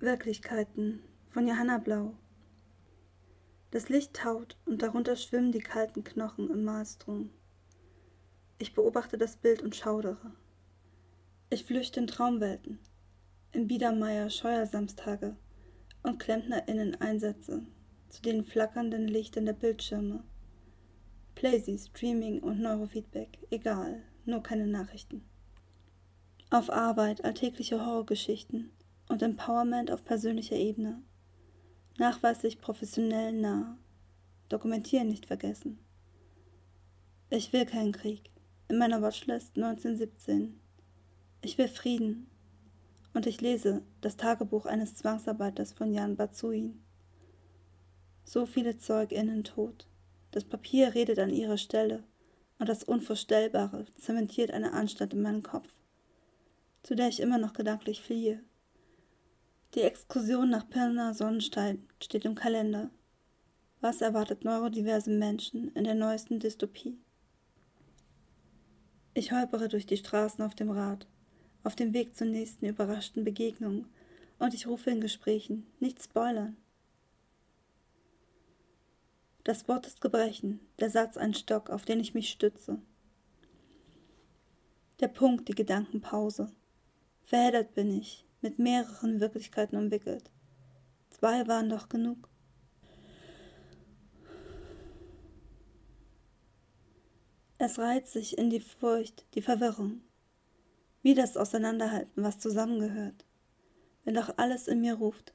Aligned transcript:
Wirklichkeiten 0.00 1.02
von 1.28 1.48
Johanna 1.48 1.78
Blau. 1.78 2.14
Das 3.72 3.88
Licht 3.88 4.14
taut 4.14 4.56
und 4.64 4.80
darunter 4.80 5.16
schwimmen 5.16 5.50
die 5.50 5.58
kalten 5.58 6.04
Knochen 6.04 6.48
im 6.50 6.62
Maelstrom. 6.62 7.30
Ich 8.58 8.74
beobachte 8.74 9.18
das 9.18 9.36
Bild 9.36 9.60
und 9.60 9.74
schaudere. 9.74 10.36
Ich 11.50 11.64
flüchte 11.64 11.98
in 11.98 12.06
Traumwelten, 12.06 12.78
in 13.50 13.66
Biedermeier 13.66 14.30
Scheuersamstage 14.30 15.36
und 16.04 16.20
KlempnerInnen 16.20 17.00
Einsätze 17.00 17.66
zu 18.08 18.22
den 18.22 18.44
flackernden 18.44 19.08
Lichtern 19.08 19.46
der 19.46 19.52
Bildschirme. 19.52 20.22
Playsy, 21.34 21.76
Streaming 21.76 22.40
und 22.40 22.60
Neurofeedback, 22.60 23.38
egal, 23.50 24.04
nur 24.26 24.44
keine 24.44 24.68
Nachrichten. 24.68 25.24
Auf 26.50 26.70
Arbeit 26.70 27.24
alltägliche 27.24 27.84
Horrorgeschichten 27.84 28.70
und 29.08 29.22
Empowerment 29.22 29.90
auf 29.90 30.04
persönlicher 30.04 30.56
Ebene. 30.56 31.02
Nachweislich 31.98 32.60
professionell 32.60 33.32
nah. 33.32 33.76
Dokumentieren 34.48 35.08
nicht 35.08 35.26
vergessen. 35.26 35.78
Ich 37.30 37.52
will 37.52 37.66
keinen 37.66 37.92
Krieg. 37.92 38.30
In 38.68 38.78
meiner 38.78 39.02
Watchlist 39.02 39.56
1917. 39.56 40.60
Ich 41.42 41.58
will 41.58 41.68
Frieden. 41.68 42.30
Und 43.14 43.26
ich 43.26 43.40
lese 43.40 43.82
das 44.00 44.16
Tagebuch 44.16 44.66
eines 44.66 44.94
Zwangsarbeiters 44.94 45.72
von 45.72 45.92
Jan 45.92 46.16
Bazuin. 46.16 46.82
So 48.24 48.46
viele 48.46 48.78
ZeugInnen 48.78 49.44
tot. 49.44 49.88
Das 50.30 50.44
Papier 50.44 50.94
redet 50.94 51.18
an 51.18 51.30
ihrer 51.30 51.56
Stelle 51.56 52.04
und 52.58 52.68
das 52.68 52.84
Unvorstellbare 52.84 53.86
zementiert 53.96 54.50
eine 54.50 54.72
Anstalt 54.72 55.14
in 55.14 55.22
meinem 55.22 55.42
Kopf 55.42 55.68
zu 56.82 56.94
der 56.94 57.08
ich 57.08 57.20
immer 57.20 57.36
noch 57.36 57.52
gedanklich 57.52 58.00
fliehe. 58.00 58.42
Die 59.74 59.82
Exkursion 59.82 60.48
nach 60.48 60.68
Pirna 60.70 61.12
Sonnenstein 61.12 61.86
steht 62.02 62.24
im 62.24 62.34
Kalender. 62.34 62.90
Was 63.82 64.00
erwartet 64.00 64.42
neurodiverse 64.42 65.10
Menschen 65.10 65.68
in 65.74 65.84
der 65.84 65.94
neuesten 65.94 66.40
Dystopie? 66.40 66.96
Ich 69.12 69.30
holpere 69.30 69.68
durch 69.68 69.84
die 69.84 69.98
Straßen 69.98 70.42
auf 70.42 70.54
dem 70.54 70.70
Rad, 70.70 71.06
auf 71.64 71.76
dem 71.76 71.92
Weg 71.92 72.16
zur 72.16 72.28
nächsten 72.28 72.64
überraschten 72.64 73.24
Begegnung, 73.24 73.84
und 74.38 74.54
ich 74.54 74.66
rufe 74.66 74.90
in 74.90 75.02
Gesprächen, 75.02 75.66
nicht 75.80 76.02
spoilern. 76.02 76.56
Das 79.44 79.68
Wort 79.68 79.86
ist 79.86 80.00
Gebrechen, 80.00 80.60
der 80.80 80.88
Satz 80.88 81.16
ein 81.18 81.34
Stock, 81.34 81.68
auf 81.68 81.84
den 81.84 82.00
ich 82.00 82.14
mich 82.14 82.30
stütze. 82.30 82.80
Der 85.00 85.08
Punkt 85.08 85.48
die 85.48 85.54
Gedankenpause. 85.54 86.52
Verheddert 87.24 87.74
bin 87.74 87.90
ich, 87.90 88.24
mit 88.40 88.58
mehreren 88.58 89.20
Wirklichkeiten 89.20 89.76
umwickelt. 89.76 90.30
Zwei 91.10 91.46
waren 91.48 91.68
doch 91.68 91.88
genug. 91.88 92.28
Es 97.60 97.78
reiht 97.78 98.06
sich 98.06 98.38
in 98.38 98.50
die 98.50 98.60
Furcht, 98.60 99.26
die 99.34 99.42
Verwirrung. 99.42 100.00
Wie 101.02 101.14
das 101.14 101.36
Auseinanderhalten, 101.36 102.22
was 102.22 102.38
zusammengehört. 102.38 103.26
Wenn 104.04 104.14
doch 104.14 104.38
alles 104.38 104.68
in 104.68 104.80
mir 104.80 104.94
ruft. 104.94 105.34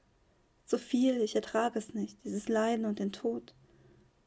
So 0.66 0.78
viel, 0.78 1.22
ich 1.22 1.36
ertrage 1.36 1.78
es 1.78 1.94
nicht, 1.94 2.24
dieses 2.24 2.48
Leiden 2.48 2.86
und 2.86 3.00
den 3.00 3.12
Tod. 3.12 3.54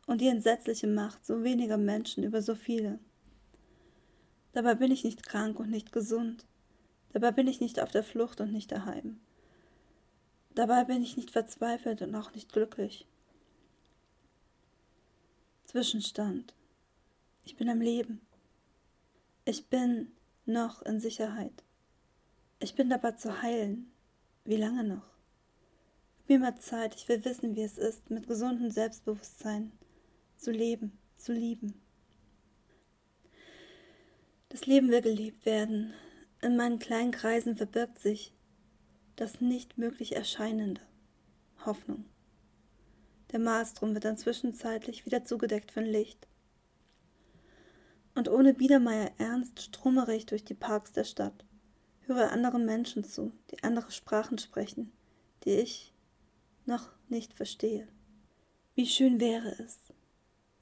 Und 0.07 0.21
die 0.21 0.29
entsetzliche 0.29 0.87
Macht 0.87 1.25
so 1.25 1.43
weniger 1.43 1.79
Menschen 1.79 2.23
über 2.23 2.43
so 2.43 2.55
viele. 2.55 2.99
Dabei 4.53 4.75
bin 4.75 4.93
ich 4.93 5.05
nicht 5.05 5.27
krank 5.27 5.59
und 5.59 5.71
nicht 5.71 5.91
gesund. 5.91 6.47
Dabei 7.17 7.31
bin 7.31 7.49
ich 7.49 7.63
nicht 7.63 7.81
auf 7.81 7.91
der 7.91 8.05
Flucht 8.05 8.43
und 8.43 8.53
nicht 8.53 8.71
daheim. 8.71 9.19
Dabei 10.55 10.85
bin 10.85 11.03
ich 11.03 11.17
nicht 11.17 11.31
verzweifelt 11.31 12.03
und 12.03 12.15
auch 12.15 12.35
nicht 12.35 12.53
glücklich. 12.53 13.07
Zwischenstand. 15.65 16.53
Ich 17.47 17.57
bin 17.57 17.71
am 17.71 17.81
Leben. 17.81 18.21
Ich 19.47 19.69
bin 19.69 20.13
noch 20.45 20.83
in 20.83 21.01
Sicherheit. 21.01 21.65
Ich 22.59 22.75
bin 22.75 22.91
dabei 22.91 23.13
zu 23.13 23.41
heilen. 23.41 23.91
Wie 24.45 24.59
lange 24.59 24.85
noch? 24.85 25.09
Gib 26.19 26.41
mir 26.41 26.51
mal 26.51 26.59
Zeit, 26.59 26.97
ich 26.97 27.09
will 27.09 27.25
wissen, 27.25 27.57
wie 27.57 27.63
es 27.63 27.79
ist, 27.79 28.11
mit 28.11 28.27
gesundem 28.27 28.71
Selbstbewusstsein 28.71 29.73
zu 30.37 30.51
leben, 30.51 30.99
zu 31.17 31.33
lieben. 31.33 31.81
Das 34.51 34.67
Leben 34.67 34.91
will 34.91 35.01
gelebt 35.01 35.47
werden, 35.47 35.95
in 36.43 36.57
meinen 36.57 36.79
kleinen 36.79 37.11
Kreisen 37.11 37.57
verbirgt 37.57 37.99
sich 37.99 38.33
das 39.17 39.41
nicht 39.41 39.79
möglich 39.79 40.15
Erscheinende, 40.15 40.83
Hoffnung. 41.65 42.05
Der 43.33 43.39
Maelstrom 43.39 43.95
wird 43.95 44.05
dann 44.05 44.19
zwischenzeitlich 44.19 45.07
wieder 45.07 45.25
zugedeckt 45.25 45.73
von 45.73 45.85
Licht. 45.85 46.29
Und 48.15 48.29
ohne 48.29 48.55
Biedermeier 48.55 49.11
ernst 49.19 49.61
stromere 49.61 50.15
ich 50.15 50.27
durch 50.27 50.45
die 50.45 50.55
Parks 50.55 50.93
der 50.93 51.05
Stadt, 51.05 51.45
höre 52.03 52.31
anderen 52.31 52.65
Menschen 52.65 53.05
zu, 53.05 53.33
die 53.51 53.63
andere 53.63 53.91
Sprachen 53.91 54.39
sprechen, 54.39 54.93
die 55.45 55.55
ich 55.55 55.93
noch 56.67 56.91
nicht 57.09 57.35
verstehe. 57.35 57.89
Wie 58.75 58.87
schön 58.87 59.21
wäre 59.21 59.51
es, 59.63 59.79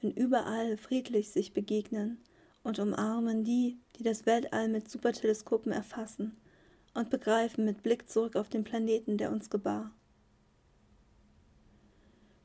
wenn 0.01 0.13
überall 0.13 0.77
friedlich 0.77 1.31
sich 1.31 1.53
begegnen 1.53 2.23
und 2.65 2.81
umarmen 2.81 3.45
die, 3.45 3.79
die 3.97 4.03
das 4.03 4.27
Weltall 4.27 4.69
mit 4.69 4.91
Superteleskopen 4.91 5.71
erfassen 5.71 6.37
und 6.95 7.11
begreifen 7.11 7.65
mit 7.65 7.83
Blick 7.83 8.09
zurück 8.09 8.35
auf 8.35 8.49
den 8.49 8.65
Planeten, 8.65 9.19
der 9.19 9.31
uns 9.31 9.51
gebar. 9.51 9.93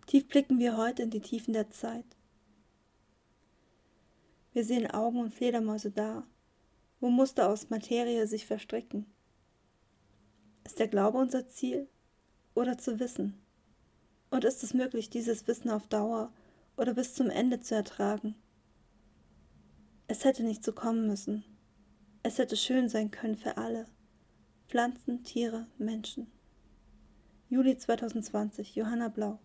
Tief 0.06 0.28
blicken 0.28 0.60
wir 0.60 0.78
heute 0.78 1.04
in 1.04 1.10
die 1.10 1.22
Tiefen 1.22 1.54
der 1.54 1.70
Zeit. 1.70 2.06
Wir 4.54 4.64
sehen 4.66 4.90
Augen 4.92 5.20
und 5.20 5.34
Fledermäuse 5.34 5.92
da, 5.92 6.26
wo 7.00 7.10
Muster 7.10 7.48
aus 7.48 7.70
Materie 7.70 8.28
sich 8.28 8.46
verstricken. 8.46 9.06
Ist 10.66 10.80
der 10.80 10.88
Glaube 10.88 11.18
unser 11.18 11.48
Ziel 11.48 11.88
oder 12.56 12.78
zu 12.78 13.00
wissen? 13.00 13.40
Und 14.32 14.44
ist 14.44 14.64
es 14.64 14.74
möglich, 14.74 15.10
dieses 15.10 15.48
Wissen 15.48 15.70
auf 15.70 15.88
Dauer 15.88 16.32
oder 16.76 16.94
bis 16.94 17.14
zum 17.14 17.30
Ende 17.30 17.60
zu 17.60 17.76
ertragen? 17.76 18.36
Es 20.12 20.26
hätte 20.26 20.42
nicht 20.42 20.64
so 20.64 20.74
kommen 20.74 21.06
müssen. 21.06 21.44
Es 22.24 22.40
hätte 22.40 22.58
schön 22.58 22.90
sein 22.90 23.12
können 23.12 23.36
für 23.36 23.58
alle. 23.58 23.86
Pflanzen, 24.68 25.24
Tiere, 25.24 25.68
Menschen. 25.78 26.26
Juli 27.48 27.78
2020, 27.78 28.76
Johanna 28.76 29.10
Blau. 29.10 29.38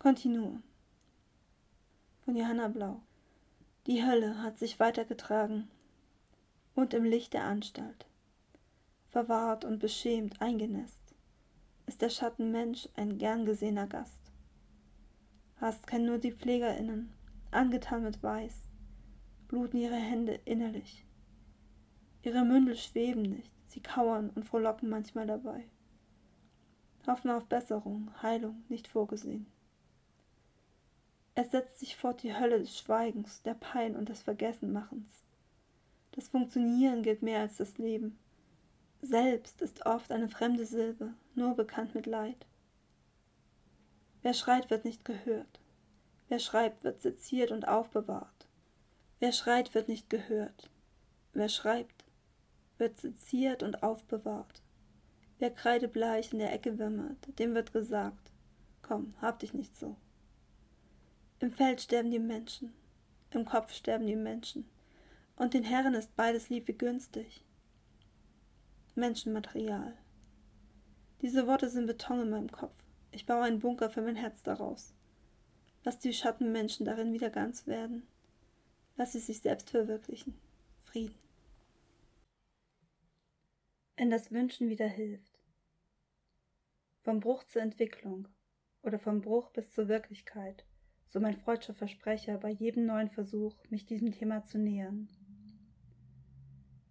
Continue. 0.00 0.60
Von 2.24 2.34
Johanna 2.34 2.66
Blau. 2.66 3.02
Die 3.86 4.04
Hölle 4.04 4.42
hat 4.42 4.58
sich 4.58 4.80
weitergetragen 4.80 5.70
und 6.74 6.94
im 6.94 7.04
Licht 7.04 7.34
der 7.34 7.44
Anstalt, 7.44 8.06
verwahrt 9.10 9.64
und 9.64 9.78
beschämt 9.78 10.42
eingenässt, 10.42 11.14
ist 11.86 12.02
der 12.02 12.10
Schattenmensch 12.10 12.88
ein 12.96 13.16
gern 13.16 13.46
gesehener 13.46 13.86
Gast. 13.86 14.32
Hast 15.60 15.86
kein 15.86 16.04
nur 16.04 16.18
die 16.18 16.32
PflegerInnen, 16.32 17.12
angetan 17.50 18.02
mit 18.02 18.22
Weiß, 18.22 18.68
bluten 19.48 19.78
ihre 19.78 19.96
Hände 19.96 20.40
innerlich. 20.44 21.04
Ihre 22.22 22.44
Mündel 22.44 22.76
schweben 22.76 23.22
nicht, 23.22 23.52
sie 23.66 23.80
kauern 23.80 24.30
und 24.34 24.44
frohlocken 24.44 24.88
manchmal 24.88 25.26
dabei. 25.26 25.64
Hoffen 27.06 27.30
auf 27.30 27.46
Besserung, 27.46 28.10
Heilung 28.22 28.62
nicht 28.68 28.88
vorgesehen. 28.88 29.46
Es 31.34 31.52
setzt 31.52 31.78
sich 31.78 31.96
fort 31.96 32.22
die 32.22 32.36
Hölle 32.36 32.58
des 32.58 32.76
Schweigens, 32.76 33.42
der 33.42 33.54
Pein 33.54 33.96
und 33.96 34.08
des 34.08 34.22
Vergessenmachens. 34.22 35.22
Das 36.12 36.28
Funktionieren 36.28 37.02
gilt 37.02 37.22
mehr 37.22 37.40
als 37.40 37.58
das 37.58 37.78
Leben. 37.78 38.18
Selbst 39.00 39.62
ist 39.62 39.86
oft 39.86 40.10
eine 40.10 40.28
fremde 40.28 40.66
Silbe, 40.66 41.14
nur 41.36 41.54
bekannt 41.54 41.94
mit 41.94 42.06
Leid. 42.06 42.44
Wer 44.22 44.34
schreit, 44.34 44.68
wird 44.68 44.84
nicht 44.84 45.04
gehört. 45.04 45.57
Wer 46.28 46.38
schreibt, 46.38 46.84
wird 46.84 47.00
seziert 47.00 47.50
und 47.50 47.66
aufbewahrt. 47.66 48.46
Wer 49.18 49.32
schreit, 49.32 49.74
wird 49.74 49.88
nicht 49.88 50.10
gehört. 50.10 50.70
Wer 51.32 51.48
schreibt, 51.48 52.04
wird 52.76 52.98
seziert 52.98 53.62
und 53.62 53.82
aufbewahrt. 53.82 54.62
Wer 55.38 55.50
kreidebleich 55.50 56.32
in 56.32 56.38
der 56.38 56.52
Ecke 56.52 56.78
wimmert, 56.78 57.38
dem 57.38 57.54
wird 57.54 57.72
gesagt, 57.72 58.32
komm, 58.82 59.14
hab 59.20 59.38
dich 59.38 59.54
nicht 59.54 59.76
so. 59.76 59.96
Im 61.40 61.52
Feld 61.52 61.80
sterben 61.80 62.10
die 62.10 62.18
Menschen, 62.18 62.72
im 63.30 63.44
Kopf 63.44 63.72
sterben 63.72 64.06
die 64.06 64.16
Menschen, 64.16 64.68
und 65.36 65.54
den 65.54 65.62
Herren 65.62 65.94
ist 65.94 66.16
beides 66.16 66.48
lieb 66.48 66.66
wie 66.66 66.72
günstig. 66.72 67.44
Menschenmaterial. 68.96 69.96
Diese 71.22 71.46
Worte 71.46 71.68
sind 71.68 71.86
Beton 71.86 72.20
in 72.20 72.30
meinem 72.30 72.50
Kopf. 72.50 72.82
Ich 73.12 73.26
baue 73.26 73.44
einen 73.44 73.60
Bunker 73.60 73.90
für 73.90 74.02
mein 74.02 74.16
Herz 74.16 74.42
daraus. 74.42 74.92
Lass 75.88 76.00
die 76.00 76.12
Schattenmenschen 76.12 76.84
darin 76.84 77.14
wieder 77.14 77.30
ganz 77.30 77.66
werden. 77.66 78.06
Lass 78.96 79.12
sie 79.12 79.20
sich 79.20 79.40
selbst 79.40 79.70
verwirklichen. 79.70 80.38
Frieden. 80.76 81.14
wenn 83.96 84.10
das 84.10 84.30
Wünschen 84.30 84.68
wieder 84.68 84.86
hilft. 84.86 85.40
Vom 87.04 87.20
Bruch 87.20 87.42
zur 87.44 87.62
Entwicklung 87.62 88.28
oder 88.82 88.98
vom 88.98 89.22
Bruch 89.22 89.48
bis 89.52 89.72
zur 89.72 89.88
Wirklichkeit, 89.88 90.66
so 91.06 91.20
mein 91.20 91.38
freudscher 91.38 91.72
Versprecher 91.72 92.36
bei 92.36 92.50
jedem 92.50 92.84
neuen 92.84 93.08
Versuch, 93.08 93.56
mich 93.70 93.86
diesem 93.86 94.12
Thema 94.12 94.44
zu 94.44 94.58
nähern. 94.58 95.08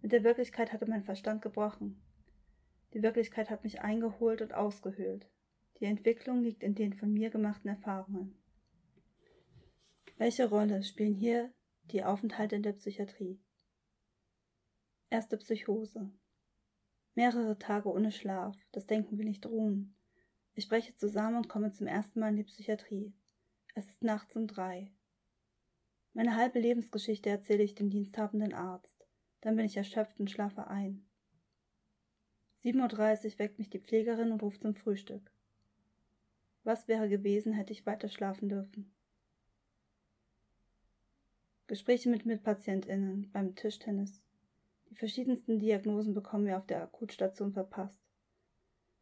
Mit 0.02 0.10
der 0.10 0.24
Wirklichkeit 0.24 0.72
hatte 0.72 0.90
mein 0.90 1.04
Verstand 1.04 1.40
gebrochen. 1.40 2.02
Die 2.94 3.02
Wirklichkeit 3.04 3.48
hat 3.48 3.62
mich 3.62 3.80
eingeholt 3.80 4.42
und 4.42 4.54
ausgehöhlt. 4.54 5.30
Die 5.78 5.84
Entwicklung 5.84 6.42
liegt 6.42 6.64
in 6.64 6.74
den 6.74 6.94
von 6.94 7.12
mir 7.12 7.30
gemachten 7.30 7.68
Erfahrungen. 7.68 8.36
Welche 10.18 10.48
Rolle 10.48 10.82
spielen 10.82 11.14
hier 11.14 11.54
die 11.92 12.02
Aufenthalte 12.02 12.56
in 12.56 12.64
der 12.64 12.72
Psychiatrie? 12.72 13.40
Erste 15.10 15.36
Psychose. 15.36 16.10
Mehrere 17.14 17.56
Tage 17.56 17.88
ohne 17.88 18.10
Schlaf, 18.10 18.56
das 18.72 18.86
Denken 18.86 19.16
will 19.16 19.26
nicht 19.26 19.46
ruhen. 19.46 19.96
Ich 20.54 20.68
breche 20.68 20.92
zusammen 20.96 21.36
und 21.36 21.48
komme 21.48 21.70
zum 21.70 21.86
ersten 21.86 22.18
Mal 22.18 22.30
in 22.30 22.36
die 22.36 22.42
Psychiatrie. 22.42 23.14
Es 23.76 23.86
ist 23.86 24.02
nachts 24.02 24.34
um 24.34 24.48
drei. 24.48 24.92
Meine 26.14 26.34
halbe 26.34 26.58
Lebensgeschichte 26.58 27.30
erzähle 27.30 27.62
ich 27.62 27.76
dem 27.76 27.88
diensthabenden 27.88 28.54
Arzt. 28.54 29.06
Dann 29.40 29.54
bin 29.54 29.66
ich 29.66 29.76
erschöpft 29.76 30.18
und 30.18 30.32
schlafe 30.32 30.66
ein. 30.66 31.06
7.30 32.64 33.34
Uhr 33.34 33.38
weckt 33.38 33.60
mich 33.60 33.70
die 33.70 33.78
Pflegerin 33.78 34.32
und 34.32 34.42
ruft 34.42 34.62
zum 34.62 34.74
Frühstück. 34.74 35.30
Was 36.64 36.88
wäre 36.88 37.08
gewesen, 37.08 37.52
hätte 37.52 37.72
ich 37.72 37.86
weiter 37.86 38.08
schlafen 38.08 38.48
dürfen? 38.48 38.97
Gespräche 41.68 42.08
mit 42.08 42.24
MitpatientInnen 42.24 43.30
beim 43.30 43.54
Tischtennis. 43.54 44.22
Die 44.88 44.94
verschiedensten 44.94 45.58
Diagnosen 45.58 46.14
bekommen 46.14 46.46
wir 46.46 46.56
auf 46.56 46.64
der 46.64 46.82
Akutstation 46.82 47.52
verpasst. 47.52 48.00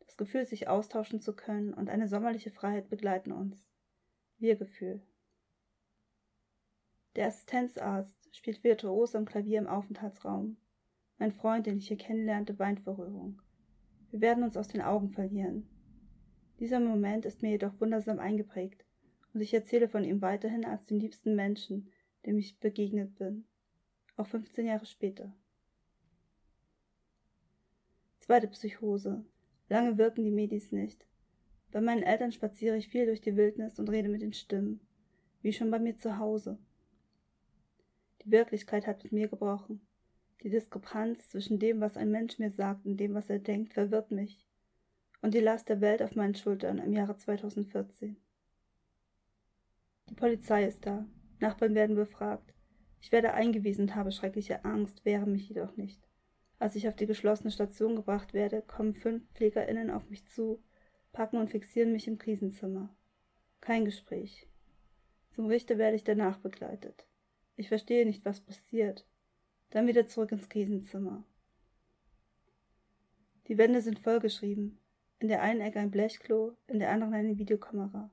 Das 0.01 0.17
Gefühl, 0.17 0.45
sich 0.45 0.67
austauschen 0.67 1.21
zu 1.21 1.33
können 1.33 1.73
und 1.73 1.89
eine 1.89 2.09
sommerliche 2.09 2.51
Freiheit 2.51 2.89
begleiten 2.89 3.31
uns. 3.31 3.69
Wir-Gefühl. 4.39 5.01
Der 7.15 7.29
Assistenzarzt 7.29 8.17
spielt 8.33 8.65
virtuos 8.65 9.15
am 9.15 9.27
Klavier 9.27 9.61
im 9.61 9.69
Aufenthaltsraum. 9.69 10.57
Mein 11.19 11.31
Freund, 11.31 11.67
den 11.67 11.79
ich 11.79 11.87
hier 11.87 11.97
kennenlernte, 11.97 12.59
weint 12.59 12.81
vor 12.81 12.99
Rührung. 12.99 13.41
Wir 14.11 14.21
werden 14.21 14.43
uns 14.43 14.57
aus 14.57 14.67
den 14.67 14.83
Augen 14.83 15.11
verlieren. 15.11 15.69
Dieser 16.59 16.81
Moment 16.81 17.27
ist 17.27 17.43
mir 17.43 17.51
jedoch 17.51 17.81
wundersam 17.81 18.19
eingeprägt, 18.19 18.85
und 19.33 19.41
ich 19.41 19.55
erzähle 19.55 19.89
von 19.89 20.03
ihm 20.03 20.21
weiterhin 20.21 20.65
als 20.65 20.87
dem 20.87 20.99
liebsten 20.99 21.37
Menschen, 21.37 21.93
dem 22.27 22.39
ich 22.39 22.59
begegnet 22.59 23.15
bin, 23.17 23.45
auch 24.17 24.27
15 24.27 24.67
Jahre 24.67 24.87
später. 24.87 25.33
Zweite 28.21 28.49
Psychose. 28.49 29.25
Lange 29.69 29.99
wirken 29.99 30.25
die 30.25 30.31
Medis 30.31 30.73
nicht. 30.73 31.07
Bei 31.71 31.81
meinen 31.81 32.03
Eltern 32.03 32.33
spaziere 32.33 32.77
ich 32.77 32.89
viel 32.89 33.07
durch 33.07 33.21
die 33.21 33.37
Wildnis 33.37 33.79
und 33.79 33.89
rede 33.89 34.09
mit 34.09 34.23
den 34.23 34.33
Stimmen, 34.33 34.81
wie 35.43 35.53
schon 35.53 35.71
bei 35.71 35.79
mir 35.79 35.97
zu 35.97 36.19
Hause. 36.19 36.59
Die 38.23 38.31
Wirklichkeit 38.31 38.87
hat 38.87 39.05
mit 39.05 39.13
mir 39.13 39.29
gebrochen. 39.29 39.81
Die 40.43 40.51
Diskrepanz 40.51 41.31
zwischen 41.31 41.59
dem, 41.59 41.81
was 41.81 41.97
ein 41.97 42.11
Mensch 42.11 42.39
mir 42.39 42.51
sagt 42.51 42.87
und 42.87 42.97
dem, 42.97 43.15
was 43.15 43.31
er 43.31 43.39
denkt, 43.39 43.75
verwirrt 43.75 44.11
mich. 44.11 44.47
Und 45.23 45.35
die 45.35 45.41
Last 45.41 45.69
der 45.69 45.81
Welt 45.81 46.03
auf 46.03 46.15
meinen 46.15 46.35
Schultern 46.35 46.79
im 46.79 46.93
Jahre 46.93 47.17
2014. 47.17 48.17
Die 50.09 50.15
Polizei 50.15 50.65
ist 50.65 50.87
da. 50.87 51.07
Nachbarn 51.41 51.75
werden 51.75 51.97
befragt. 51.97 52.55
Ich 53.01 53.13
werde 53.13 53.35
eingewiesen 53.35 53.83
und 53.83 53.95
habe 53.95 54.11
schreckliche 54.11 54.65
Angst, 54.65 55.05
wehre 55.05 55.27
mich 55.27 55.49
jedoch 55.49 55.77
nicht. 55.77 56.01
Als 56.59 56.75
ich 56.75 56.89
auf 56.89 56.97
die 56.97 57.07
geschlossene 57.07 57.51
Station 57.51 57.97
gebracht 57.97 58.33
werde, 58.33 58.63
kommen 58.63 58.95
fünf 58.95 59.29
PflegerInnen 59.33 59.91
auf 59.91 60.09
mich 60.09 60.27
zu, 60.27 60.63
packen 61.13 61.37
und 61.37 61.51
fixieren 61.51 61.93
mich 61.93 62.09
im 62.09 62.19
Krisenzimmer. 62.19 62.95
Kein 63.61 63.85
Gespräch. 63.85 64.49
Zum 65.33 65.47
Richter 65.47 65.77
werde 65.77 65.97
ich 65.97 66.05
danach 66.05 66.39
begleitet. 66.39 67.07
Ich 67.57 67.69
verstehe 67.69 68.07
nicht, 68.07 68.25
was 68.25 68.41
passiert. 68.41 69.07
Dann 69.71 69.87
wieder 69.87 70.07
zurück 70.07 70.33
ins 70.33 70.49
Krisenzimmer. 70.49 71.25
Die 73.49 73.59
Wände 73.59 73.81
sind 73.81 73.99
vollgeschrieben. 73.99 74.79
In 75.19 75.29
der 75.29 75.43
einen 75.43 75.61
Ecke 75.61 75.79
ein 75.79 75.91
Blechklo, 75.91 76.57
in 76.67 76.79
der 76.79 76.91
anderen 76.91 77.15
eine 77.15 77.39
Videokamera. 77.39 78.11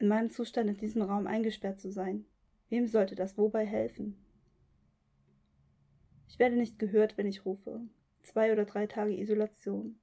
In 0.00 0.08
meinem 0.08 0.30
Zustand 0.30 0.70
in 0.70 0.76
diesem 0.76 1.02
Raum 1.02 1.26
eingesperrt 1.26 1.80
zu 1.80 1.90
sein, 1.90 2.24
wem 2.68 2.86
sollte 2.86 3.16
das 3.16 3.36
wobei 3.36 3.66
helfen? 3.66 4.16
Ich 6.28 6.38
werde 6.38 6.56
nicht 6.56 6.78
gehört, 6.78 7.18
wenn 7.18 7.26
ich 7.26 7.44
rufe. 7.44 7.80
Zwei 8.22 8.52
oder 8.52 8.64
drei 8.64 8.86
Tage 8.86 9.18
Isolation. 9.18 9.98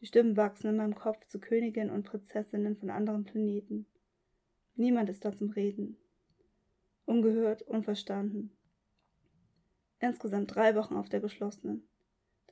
Die 0.00 0.06
Stimmen 0.06 0.36
wachsen 0.36 0.68
in 0.68 0.76
meinem 0.76 0.94
Kopf 0.94 1.26
zu 1.26 1.40
Königinnen 1.40 1.90
und 1.90 2.04
Prinzessinnen 2.04 2.76
von 2.76 2.88
anderen 2.88 3.24
Planeten. 3.24 3.86
Niemand 4.76 5.10
ist 5.10 5.24
da 5.24 5.36
zum 5.36 5.50
Reden. 5.50 5.98
Ungehört, 7.04 7.62
unverstanden. 7.62 8.56
Insgesamt 9.98 10.54
drei 10.54 10.74
Wochen 10.74 10.94
auf 10.94 11.08
der 11.08 11.20
geschlossenen. 11.20 11.86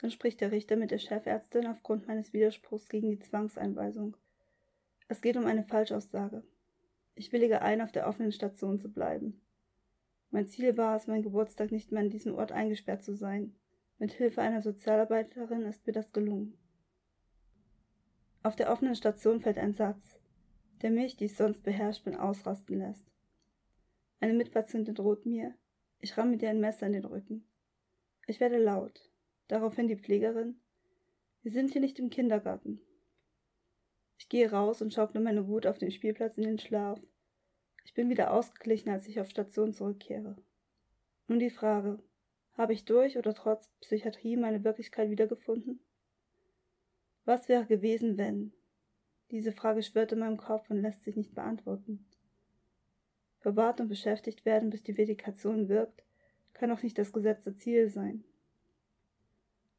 Dann 0.01 0.11
spricht 0.11 0.41
der 0.41 0.51
Richter 0.51 0.77
mit 0.77 0.91
der 0.91 0.99
Chefärztin 0.99 1.67
aufgrund 1.69 2.07
meines 2.07 2.33
Widerspruchs 2.33 2.89
gegen 2.89 3.09
die 3.09 3.21
Zwangseinweisung. 3.21 4.17
Es 5.09 5.23
geht 5.23 5.37
um 5.37 5.47
eine 5.47 5.63
Falschaussage. 5.63 6.43
Ich 7.17 7.33
willige 7.33 7.63
ein, 7.63 7.81
auf 7.81 7.93
der 7.93 8.07
offenen 8.07 8.31
Station 8.31 8.79
zu 8.79 8.93
bleiben. 8.93 9.41
Mein 10.31 10.47
Ziel 10.47 10.77
war 10.77 10.97
es, 10.97 11.07
mein 11.07 11.23
Geburtstag 11.23 11.73
nicht 11.73 11.91
mehr 11.91 12.03
an 12.03 12.11
diesem 12.11 12.35
Ort 12.35 12.53
eingesperrt 12.53 13.03
zu 13.03 13.15
sein. 13.15 13.57
Mit 13.99 14.13
Hilfe 14.13 14.43
einer 14.43 14.61
Sozialarbeiterin 14.61 15.63
ist 15.63 15.87
mir 15.87 15.95
das 15.95 16.13
gelungen. 16.13 16.59
Auf 18.43 18.55
der 18.55 18.71
offenen 18.71 18.95
Station 18.95 19.41
fällt 19.41 19.57
ein 19.57 19.73
Satz, 19.73 20.19
der 20.83 20.91
mich, 20.91 21.17
die 21.17 21.25
ich 21.25 21.37
sonst 21.37 21.63
beherrscht 21.63 22.05
bin, 22.05 22.15
ausrasten 22.15 22.79
lässt. 22.79 23.11
Eine 24.21 24.35
Mitpatientin 24.35 24.95
droht 24.95 25.25
mir, 25.25 25.55
ich 26.01 26.19
ramme 26.19 26.37
dir 26.37 26.51
ein 26.51 26.61
Messer 26.61 26.87
in 26.87 26.93
den 26.93 27.07
Rücken. 27.07 27.47
Ich 28.27 28.41
werde 28.41 28.59
laut. 28.59 29.11
Daraufhin 29.49 29.89
die 29.89 29.97
Pflegerin, 29.97 30.61
wir 31.43 31.51
sind 31.51 31.73
hier 31.73 31.81
nicht 31.81 31.99
im 31.99 32.11
Kindergarten. 32.11 32.81
Ich 34.19 34.29
gehe 34.29 34.51
raus 34.51 34.83
und 34.83 34.93
schauble 34.93 35.21
meine 35.21 35.47
Wut 35.49 35.67
auf 35.67 35.79
dem 35.79 35.91
Spielplatz 35.91 36.37
in 36.39 36.45
den 36.45 36.59
Schlaf 36.59 37.01
ich 37.87 37.95
bin 37.95 38.11
wieder 38.11 38.33
ausgeglichen, 38.33 38.91
als 38.91 39.07
ich 39.07 39.21
auf 39.21 39.31
Station 39.31 39.73
zurückkehre. 39.73 40.35
Nun 41.29 41.39
die 41.39 41.51
Frage, 41.51 42.01
habe 42.55 42.73
ich 42.73 42.85
durch 42.85 43.17
oder 43.17 43.33
trotz 43.33 43.69
Psychiatrie 43.81 44.37
meine 44.37 44.65
Wirklichkeit 44.65 45.09
wiedergefunden? 45.09 45.79
Was 47.25 47.49
wäre 47.49 47.65
gewesen, 47.65 48.19
wenn? 48.19 48.53
Diese 49.31 49.53
Frage 49.53 49.85
schwirrt 49.85 50.11
in 50.11 50.19
meinem 50.19 50.37
Kopf 50.37 50.69
und 50.69 50.83
lässt 50.83 51.05
sich 51.05 51.15
nicht 51.15 51.33
beantworten. 51.37 52.05
Verwahrt 53.39 53.81
und 53.81 53.87
beschäftigt 53.87 54.45
werden, 54.45 54.71
bis 54.71 54.83
die 54.83 54.93
Medikation 54.93 55.69
wirkt, 55.69 56.03
kann 56.55 56.73
auch 56.73 56.83
nicht 56.83 56.99
das 56.99 57.13
gesetzte 57.13 57.55
Ziel 57.55 57.89
sein. 57.89 58.25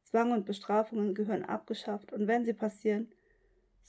Zwang 0.02 0.32
und 0.32 0.46
Bestrafungen 0.46 1.14
gehören 1.14 1.44
abgeschafft 1.44 2.14
und 2.14 2.26
wenn 2.26 2.46
sie 2.46 2.54
passieren, 2.54 3.12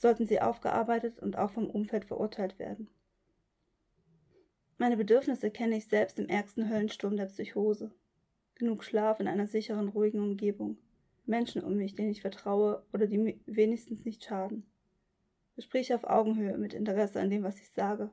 sollten 0.00 0.26
sie 0.26 0.40
aufgearbeitet 0.40 1.18
und 1.18 1.36
auch 1.36 1.50
vom 1.50 1.68
Umfeld 1.68 2.06
verurteilt 2.06 2.58
werden. 2.58 2.88
Meine 4.78 4.96
Bedürfnisse 4.96 5.50
kenne 5.50 5.76
ich 5.76 5.88
selbst 5.88 6.18
im 6.18 6.30
ärgsten 6.30 6.70
Höllensturm 6.70 7.18
der 7.18 7.26
Psychose. 7.26 7.92
Genug 8.54 8.82
Schlaf 8.82 9.20
in 9.20 9.28
einer 9.28 9.46
sicheren, 9.46 9.88
ruhigen 9.88 10.20
Umgebung. 10.20 10.78
Menschen 11.26 11.62
um 11.62 11.76
mich, 11.76 11.94
denen 11.94 12.10
ich 12.10 12.22
vertraue 12.22 12.82
oder 12.94 13.06
die 13.06 13.18
mir 13.18 13.38
wenigstens 13.44 14.06
nicht 14.06 14.24
schaden. 14.24 14.64
Gespräche 15.54 15.94
auf 15.94 16.04
Augenhöhe 16.04 16.56
mit 16.56 16.72
Interesse 16.72 17.20
an 17.20 17.28
dem, 17.28 17.42
was 17.42 17.60
ich 17.60 17.68
sage. 17.68 18.10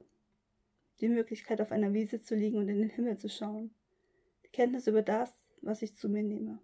Die 0.99 1.07
Möglichkeit, 1.07 1.61
auf 1.61 1.71
einer 1.71 1.93
Wiese 1.93 2.21
zu 2.21 2.35
liegen 2.35 2.57
und 2.57 2.67
in 2.67 2.79
den 2.79 2.89
Himmel 2.89 3.17
zu 3.17 3.29
schauen. 3.29 3.73
Die 4.43 4.49
Kenntnis 4.49 4.87
über 4.87 5.03
das, 5.03 5.45
was 5.61 5.81
ich 5.81 5.95
zu 5.95 6.09
mir 6.09 6.23
nehme. 6.23 6.59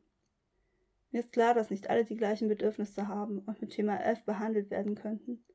Mir 1.13 1.19
ist 1.19 1.31
klar, 1.31 1.53
dass 1.53 1.69
nicht 1.69 1.91
alle 1.91 2.05
die 2.05 2.17
gleichen 2.17 2.47
Bedürfnisse 2.47 3.07
haben 3.07 3.37
und 3.37 3.61
mit 3.61 3.71
Schema 3.71 3.97
F 3.97 4.25
behandelt 4.25 4.71
werden 4.71 4.95
könnten. 4.95 5.45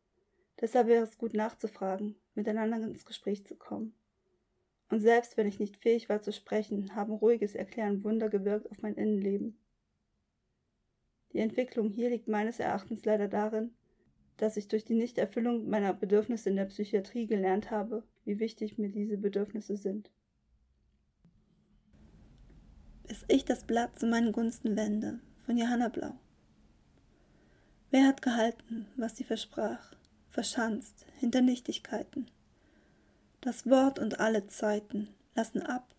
Deshalb 0.60 0.86
wäre 0.86 1.02
es 1.02 1.18
gut 1.18 1.34
nachzufragen, 1.34 2.14
miteinander 2.36 2.76
ins 2.76 3.04
Gespräch 3.04 3.44
zu 3.44 3.56
kommen. 3.56 3.92
Und 4.88 5.00
selbst 5.00 5.36
wenn 5.36 5.48
ich 5.48 5.58
nicht 5.58 5.76
fähig 5.76 6.08
war 6.08 6.22
zu 6.22 6.32
sprechen, 6.32 6.94
haben 6.94 7.12
ruhiges 7.12 7.56
Erklären 7.56 8.04
Wunder 8.04 8.28
gewirkt 8.28 8.70
auf 8.70 8.82
mein 8.82 8.94
Innenleben. 8.94 9.58
Die 11.32 11.40
Entwicklung 11.40 11.90
hier 11.90 12.10
liegt 12.10 12.28
meines 12.28 12.60
Erachtens 12.60 13.04
leider 13.04 13.26
darin, 13.26 13.74
dass 14.36 14.56
ich 14.56 14.68
durch 14.68 14.84
die 14.84 14.94
Nichterfüllung 14.94 15.68
meiner 15.68 15.92
Bedürfnisse 15.92 16.50
in 16.50 16.56
der 16.56 16.66
Psychiatrie 16.66 17.26
gelernt 17.26 17.72
habe, 17.72 18.04
wie 18.24 18.38
wichtig 18.38 18.78
mir 18.78 18.90
diese 18.90 19.18
Bedürfnisse 19.18 19.76
sind. 19.76 20.12
Bis 23.08 23.24
ich 23.26 23.44
das 23.44 23.64
Blatt 23.64 23.98
zu 23.98 24.06
meinen 24.06 24.30
Gunsten 24.30 24.76
wende, 24.76 25.20
von 25.48 25.56
Johanna 25.56 25.88
Blau. 25.88 26.12
Wer 27.90 28.06
hat 28.06 28.20
gehalten, 28.20 28.86
was 28.96 29.16
sie 29.16 29.24
versprach, 29.24 29.94
verschanzt 30.28 31.06
hinter 31.20 31.40
Nichtigkeiten? 31.40 32.26
Das 33.40 33.66
Wort 33.66 33.98
und 33.98 34.20
alle 34.20 34.46
Zeiten 34.48 35.08
lassen 35.34 35.62
ab. 35.62 35.94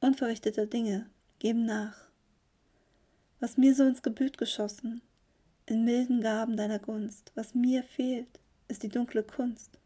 Unverrichteter 0.00 0.66
Dinge 0.66 1.08
geben 1.38 1.64
nach. 1.64 2.08
was 3.38 3.56
mir 3.56 3.72
so 3.72 3.84
ins 3.84 4.02
Gebüt 4.02 4.36
geschossen, 4.36 5.00
in 5.66 5.84
milden 5.84 6.20
Gaben 6.20 6.56
deiner 6.56 6.80
Gunst, 6.80 7.30
was 7.36 7.54
mir 7.54 7.84
fehlt, 7.84 8.40
ist 8.66 8.82
die 8.82 8.88
dunkle 8.88 9.22
Kunst. 9.22 9.78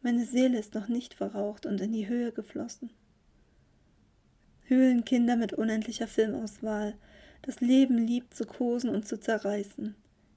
Meine 0.00 0.26
Seele 0.26 0.58
ist 0.58 0.74
noch 0.74 0.88
nicht 0.88 1.14
verraucht 1.14 1.64
und 1.64 1.80
in 1.80 1.92
die 1.92 2.08
Höhe 2.08 2.32
geflossen. 2.32 2.90
Höhlenkinder 4.62 5.36
mit 5.36 5.52
unendlicher 5.52 6.08
Filmauswahl, 6.08 6.98
das 7.42 7.60
Leben 7.60 7.98
liebt 7.98 8.34
zu 8.34 8.46
kosen 8.46 8.90
und 8.90 9.06
zu 9.06 9.18
zerreißen. 9.18 9.94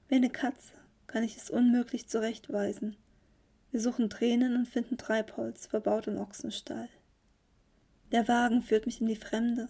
Wie 0.08 0.14
eine 0.14 0.30
Katze 0.30 0.74
kann 1.06 1.22
ich 1.22 1.36
es 1.36 1.50
unmöglich 1.50 2.08
zurechtweisen. 2.08 2.96
Wir 3.70 3.80
suchen 3.80 4.10
Tränen 4.10 4.56
und 4.56 4.66
finden 4.66 4.98
Treibholz, 4.98 5.66
verbaut 5.66 6.06
im 6.08 6.18
Ochsenstall. 6.18 6.88
Der 8.12 8.28
Wagen 8.28 8.62
führt 8.62 8.86
mich 8.86 9.00
in 9.00 9.06
die 9.06 9.16
Fremde, 9.16 9.68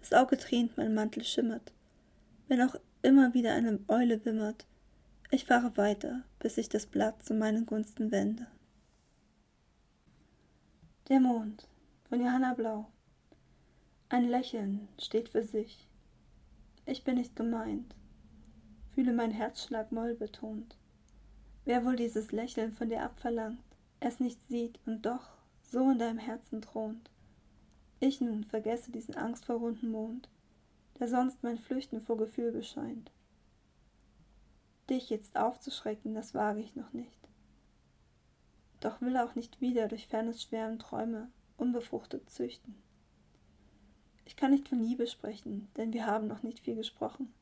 das 0.00 0.12
Auge 0.12 0.36
tränt, 0.36 0.76
mein 0.76 0.94
Mantel 0.94 1.24
schimmert. 1.24 1.72
Wenn 2.48 2.60
auch 2.60 2.76
immer 3.02 3.34
wieder 3.34 3.54
eine 3.54 3.78
Eule 3.88 4.24
wimmert, 4.24 4.66
ich 5.30 5.46
fahre 5.46 5.76
weiter, 5.76 6.22
bis 6.38 6.58
ich 6.58 6.68
das 6.68 6.86
Blatt 6.86 7.22
zu 7.24 7.34
meinen 7.34 7.66
Gunsten 7.66 8.10
wende. 8.10 8.46
Der 11.08 11.20
Mond 11.20 11.66
von 12.08 12.20
Johanna 12.20 12.54
Blau. 12.54 12.86
Ein 14.08 14.28
Lächeln 14.28 14.88
steht 14.98 15.28
für 15.28 15.42
sich. 15.42 15.86
Ich 16.86 17.02
bin 17.02 17.14
nicht 17.14 17.34
gemeint, 17.34 17.94
fühle 18.94 19.12
mein 19.12 19.30
Herzschlag 19.30 19.90
moll 19.90 20.14
betont. 20.14 20.76
Wer 21.64 21.84
wohl 21.84 21.96
dieses 21.96 22.30
Lächeln 22.30 22.72
von 22.72 22.90
dir 22.90 23.02
abverlangt, 23.02 23.64
es 24.00 24.20
nicht 24.20 24.42
sieht 24.48 24.78
und 24.84 25.06
doch 25.06 25.30
so 25.62 25.90
in 25.90 25.98
deinem 25.98 26.18
Herzen 26.18 26.60
thront. 26.60 27.10
Ich 28.00 28.20
nun 28.20 28.44
vergesse 28.44 28.92
diesen 28.92 29.14
angstverwundeten 29.14 29.90
Mond, 29.90 30.28
der 30.98 31.08
sonst 31.08 31.42
mein 31.42 31.56
Flüchten 31.56 32.02
vor 32.02 32.18
Gefühl 32.18 32.52
bescheint. 32.52 33.10
Dich 34.90 35.08
jetzt 35.08 35.36
aufzuschrecken, 35.36 36.14
das 36.14 36.34
wage 36.34 36.60
ich 36.60 36.76
noch 36.76 36.92
nicht. 36.92 37.28
Doch 38.80 39.00
will 39.00 39.16
auch 39.16 39.34
nicht 39.34 39.62
wieder 39.62 39.88
durch 39.88 40.06
fernes 40.06 40.42
Schwärmen 40.42 40.78
Träume 40.78 41.30
unbefruchtet 41.56 42.28
züchten. 42.28 42.83
Ich 44.24 44.36
kann 44.36 44.50
nicht 44.50 44.68
von 44.68 44.80
Liebe 44.80 45.06
sprechen, 45.06 45.68
denn 45.76 45.92
wir 45.92 46.06
haben 46.06 46.26
noch 46.26 46.42
nicht 46.42 46.60
viel 46.60 46.76
gesprochen. 46.76 47.32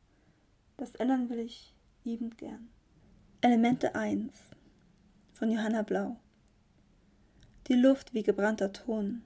Das 0.76 0.94
ändern 0.96 1.28
will 1.30 1.38
ich 1.38 1.74
liebend 2.04 2.38
gern. 2.38 2.68
Elemente 3.40 3.94
1 3.94 4.32
von 5.32 5.50
Johanna 5.50 5.82
Blau 5.82 6.16
Die 7.68 7.74
Luft 7.74 8.14
wie 8.14 8.22
gebrannter 8.22 8.72
Ton, 8.72 9.22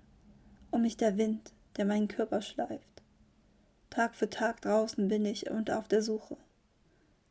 um 0.71 0.83
mich 0.83 0.97
der 0.97 1.17
Wind, 1.17 1.53
der 1.77 1.85
meinen 1.85 2.09
Körper 2.09 2.43
schleift. 2.43 3.03
Tag 3.91 4.15
für 4.15 4.29
Tag 4.29 4.61
draußen 4.61 5.09
bin 5.09 5.25
ich 5.25 5.51
und 5.51 5.71
auf 5.71 5.89
der 5.89 6.03
Suche. 6.03 6.37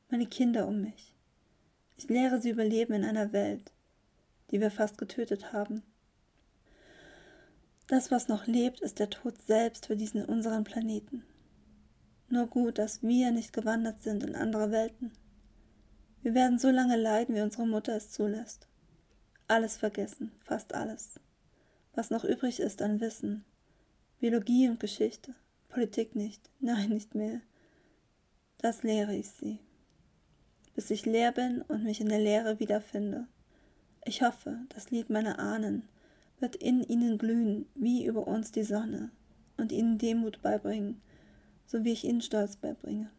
Meine 0.10 0.26
Kinder 0.26 0.68
um 0.68 0.82
mich. 0.82 1.16
Ich 1.98 2.10
lehre 2.10 2.42
sie 2.42 2.50
überleben 2.50 2.94
in 2.94 3.06
einer 3.06 3.34
Welt, 3.34 3.72
die 4.52 4.60
wir 4.60 4.72
fast 4.72 4.98
getötet 4.98 5.54
haben. 5.54 5.84
Das, 7.88 8.10
was 8.10 8.28
noch 8.28 8.48
lebt, 8.48 8.82
ist 8.82 8.98
der 8.98 9.10
Tod 9.12 9.40
selbst 9.46 9.86
für 9.86 9.96
diesen 9.96 10.26
unseren 10.26 10.64
Planeten. 10.64 11.24
Nur 12.30 12.48
gut, 12.48 12.80
dass 12.80 13.04
wir 13.04 13.32
nicht 13.32 13.54
gewandert 13.54 14.02
sind 14.02 14.24
in 14.24 14.36
andere 14.36 14.72
Welten. 14.72 15.12
Wir 16.24 16.34
werden 16.34 16.58
so 16.58 16.72
lange 16.72 16.98
leiden, 16.98 17.36
wie 17.36 17.42
unsere 17.42 17.68
Mutter 17.68 17.96
es 17.96 18.10
zulässt. 18.10 18.68
Alles 19.48 19.78
vergessen, 19.78 20.32
fast 20.44 20.74
alles. 20.74 21.20
Was 21.94 22.10
noch 22.10 22.24
übrig 22.24 22.60
ist 22.60 22.82
an 22.82 23.00
Wissen, 23.00 23.46
Biologie 24.20 24.68
und 24.68 24.80
Geschichte, 24.80 25.36
Politik 25.70 26.16
nicht, 26.16 26.50
nein, 26.60 26.90
nicht 26.90 27.14
mehr. 27.14 27.42
Das 28.58 28.82
lehre 28.82 29.16
ich 29.16 29.30
sie. 29.30 29.60
Bis 30.74 30.90
ich 30.90 31.06
leer 31.06 31.32
bin 31.32 31.62
und 31.62 31.84
mich 31.84 32.02
in 32.02 32.10
der 32.10 32.20
Leere 32.20 32.60
wiederfinde. 32.60 33.28
Ich 34.04 34.24
hoffe, 34.24 34.58
das 34.70 34.90
Lied 34.90 35.12
meiner 35.12 35.38
Ahnen 35.38 35.88
wird 36.40 36.56
in 36.56 36.84
ihnen 36.84 37.18
glühen 37.18 37.66
wie 37.76 38.06
über 38.06 38.28
uns 38.28 38.52
die 38.52 38.64
Sonne 38.64 39.12
und 39.58 39.72
ihnen 39.72 39.98
Demut 39.98 40.42
beibringen, 40.42 41.02
so 41.66 41.84
wie 41.84 41.92
ich 41.92 42.04
ihnen 42.04 42.22
Stolz 42.22 42.58
beibringe. 42.58 43.10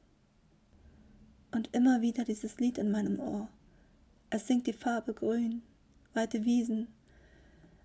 Und 1.53 1.75
immer 1.75 2.01
wieder 2.03 2.25
dieses 2.25 2.59
Lied 2.59 2.79
in 2.79 2.91
meinem 2.91 3.19
Ohr. 3.19 3.49
Es 4.29 4.47
singt 4.47 4.67
die 4.67 4.73
Farbe 4.73 5.15
grün, 5.15 5.63
weite 6.13 6.45
Wiesen, 6.45 6.89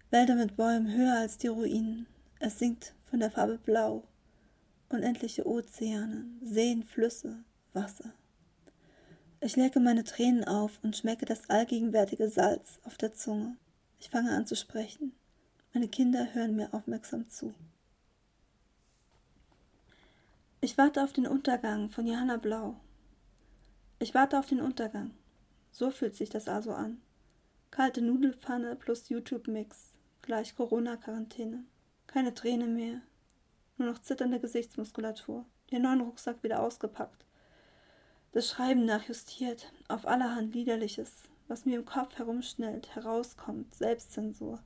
Wälder 0.09 0.35
mit 0.35 0.57
Bäumen 0.57 0.93
höher 0.93 1.15
als 1.15 1.37
die 1.37 1.47
Ruinen. 1.47 2.05
Es 2.39 2.59
singt 2.59 2.93
von 3.05 3.19
der 3.19 3.31
Farbe 3.31 3.57
blau, 3.57 4.03
unendliche 4.89 5.47
Ozeane, 5.47 6.25
Seen, 6.43 6.83
Flüsse, 6.83 7.43
Wasser. 7.73 8.13
Ich 9.39 9.55
lecke 9.55 9.79
meine 9.79 10.03
Tränen 10.03 10.43
auf 10.43 10.79
und 10.83 10.97
schmecke 10.97 11.25
das 11.25 11.49
allgegenwärtige 11.49 12.29
Salz 12.29 12.79
auf 12.83 12.97
der 12.97 13.13
Zunge. 13.13 13.57
Ich 13.99 14.09
fange 14.09 14.31
an 14.31 14.45
zu 14.45 14.55
sprechen. 14.55 15.13
Meine 15.73 15.87
Kinder 15.87 16.33
hören 16.33 16.57
mir 16.57 16.73
aufmerksam 16.73 17.29
zu. 17.29 17.53
Ich 20.59 20.77
warte 20.77 21.01
auf 21.01 21.13
den 21.13 21.25
Untergang 21.25 21.89
von 21.89 22.05
Johanna 22.05 22.35
Blau. 22.35 22.75
Ich 23.99 24.13
warte 24.13 24.37
auf 24.37 24.47
den 24.47 24.59
Untergang. 24.59 25.11
So 25.71 25.89
fühlt 25.89 26.17
sich 26.17 26.29
das 26.29 26.49
also 26.49 26.73
an. 26.73 27.01
Kalte 27.71 28.01
Nudelpfanne 28.01 28.75
plus 28.75 29.07
YouTube-Mix, 29.07 29.93
gleich 30.21 30.57
Corona-Quarantäne. 30.57 31.63
Keine 32.05 32.33
Träne 32.33 32.67
mehr, 32.67 32.99
nur 33.77 33.87
noch 33.89 33.99
zitternde 33.99 34.41
Gesichtsmuskulatur, 34.41 35.45
den 35.71 35.83
neuen 35.83 36.01
Rucksack 36.01 36.43
wieder 36.43 36.61
ausgepackt. 36.61 37.25
Das 38.33 38.49
Schreiben 38.49 38.83
nachjustiert, 38.83 39.71
auf 39.87 40.05
allerhand 40.05 40.53
Liederliches, 40.53 41.23
was 41.47 41.65
mir 41.65 41.79
im 41.79 41.85
Kopf 41.85 42.17
herumschnellt, 42.17 42.93
herauskommt, 42.93 43.73
Selbstzensur. 43.73 44.59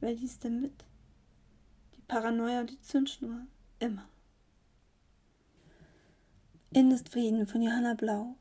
Wer 0.00 0.14
liest 0.14 0.44
denn 0.44 0.60
mit? 0.60 0.84
Die 1.96 2.02
Paranoia 2.02 2.60
und 2.60 2.70
die 2.70 2.80
Zündschnur. 2.80 3.46
Immer. 3.78 4.08
Frieden 7.10 7.46
von 7.46 7.60
Johanna 7.60 7.94
Blau. 7.94 8.36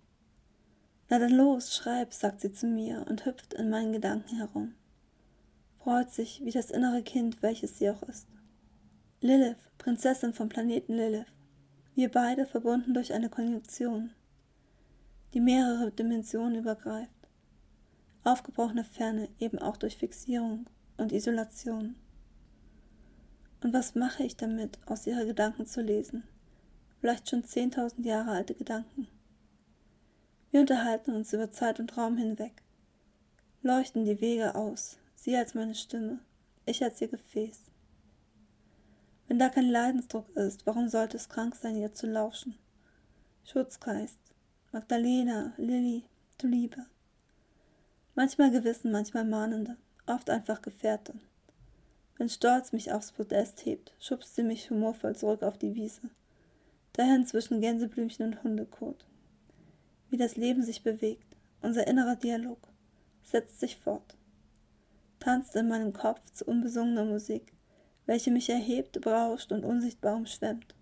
Na 1.10 1.20
dann 1.20 1.32
los, 1.32 1.76
schreib, 1.76 2.14
sagt 2.14 2.42
sie 2.42 2.54
zu 2.54 2.68
mir 2.68 3.06
und 3.10 3.26
hüpft 3.26 3.54
in 3.56 3.70
meinen 3.70 3.92
Gedanken 3.92 4.38
herum. 4.38 4.76
Freut 5.80 6.12
sich 6.12 6.46
wie 6.46 6.52
das 6.52 6.72
innere 6.72 7.04
Kind, 7.04 7.42
welches 7.42 7.78
sie 7.78 7.90
auch 7.90 8.04
ist. 8.04 8.28
Lilith, 9.22 9.58
Prinzessin 9.78 10.34
vom 10.34 10.48
Planeten 10.50 10.94
Lilith. 10.94 11.34
Wir 11.96 12.10
beide 12.10 12.46
verbunden 12.46 12.94
durch 12.94 13.12
eine 13.12 13.30
Konjunktion, 13.30 14.12
die 15.34 15.42
mehrere 15.42 15.92
Dimensionen 15.92 16.56
übergreift. 16.56 17.12
Aufgebrochene 18.24 18.84
Ferne 18.84 19.28
eben 19.40 19.60
auch 19.60 19.78
durch 19.78 19.98
Fixierung 19.98 20.70
und 21.00 21.12
Isolation. 21.12 21.96
Und 23.62 23.74
was 23.74 23.96
mache 23.96 24.24
ich 24.24 24.36
damit, 24.36 24.80
aus 24.86 25.08
ihrer 25.08 25.26
Gedanken 25.26 25.66
zu 25.66 25.82
lesen? 25.82 26.24
Vielleicht 27.00 27.30
schon 27.30 27.44
zehntausend 27.44 28.06
Jahre 28.06 28.32
alte 28.32 28.54
Gedanken. 28.54 29.08
Wir 30.52 30.62
unterhalten 30.62 31.12
uns 31.12 31.34
über 31.34 31.52
Zeit 31.52 31.80
und 31.80 31.96
Raum 31.98 32.18
hinweg, 32.18 32.64
leuchten 33.62 34.06
die 34.06 34.20
Wege 34.20 34.56
aus, 34.56 34.98
sie 35.16 35.36
als 35.36 35.54
meine 35.54 35.76
Stimme, 35.76 36.20
ich 36.66 36.84
als 36.84 37.02
ihr 37.02 37.08
Gefäß. 37.08 37.60
Wenn 39.28 39.40
da 39.40 39.50
kein 39.50 39.70
Leidensdruck 39.70 40.28
ist, 40.36 40.66
warum 40.66 40.90
sollte 40.90 41.18
es 41.18 41.30
krank 41.30 41.56
sein, 41.56 41.76
ihr 41.76 41.94
zu 41.94 42.08
lauschen? 42.08 42.56
Schutzgeist, 43.44 44.20
Magdalena, 44.72 45.54
Lilly, 45.58 46.04
du 46.40 46.48
Liebe. 46.48 46.86
Manchmal 48.16 48.52
Gewissen, 48.52 48.92
manchmal 48.92 49.26
Mahnende 49.26 49.78
oft 50.10 50.30
einfach 50.30 50.62
Gefährtin. 50.62 51.22
Wenn 52.18 52.30
Stolz 52.30 52.74
mich 52.74 52.92
aufs 52.92 53.12
Podest 53.12 53.66
hebt, 53.66 53.94
schubst 54.00 54.36
sie 54.36 54.44
mich 54.44 54.70
humorvoll 54.70 55.16
zurück 55.16 55.44
auf 55.44 55.58
die 55.58 55.76
Wiese. 55.76 56.02
Dahin 56.94 57.26
zwischen 57.26 57.62
Gänseblümchen 57.62 58.26
und 58.26 58.44
Hundekot. 58.44 59.06
Wie 60.10 60.18
das 60.18 60.36
Leben 60.36 60.64
sich 60.64 60.84
bewegt, 60.84 61.38
unser 61.62 61.88
innerer 61.88 62.16
Dialog, 62.16 62.60
setzt 63.24 63.60
sich 63.60 63.78
fort. 63.78 64.18
Tanzt 65.20 65.56
in 65.56 65.70
meinem 65.70 65.94
Kopf 65.94 66.20
zu 66.32 66.46
unbesungener 66.46 67.06
Musik, 67.06 67.54
welche 68.06 68.32
mich 68.32 68.50
erhebt, 68.50 69.00
berauscht 69.00 69.52
und 69.52 69.64
unsichtbar 69.64 70.16
umschwemmt. 70.16 70.76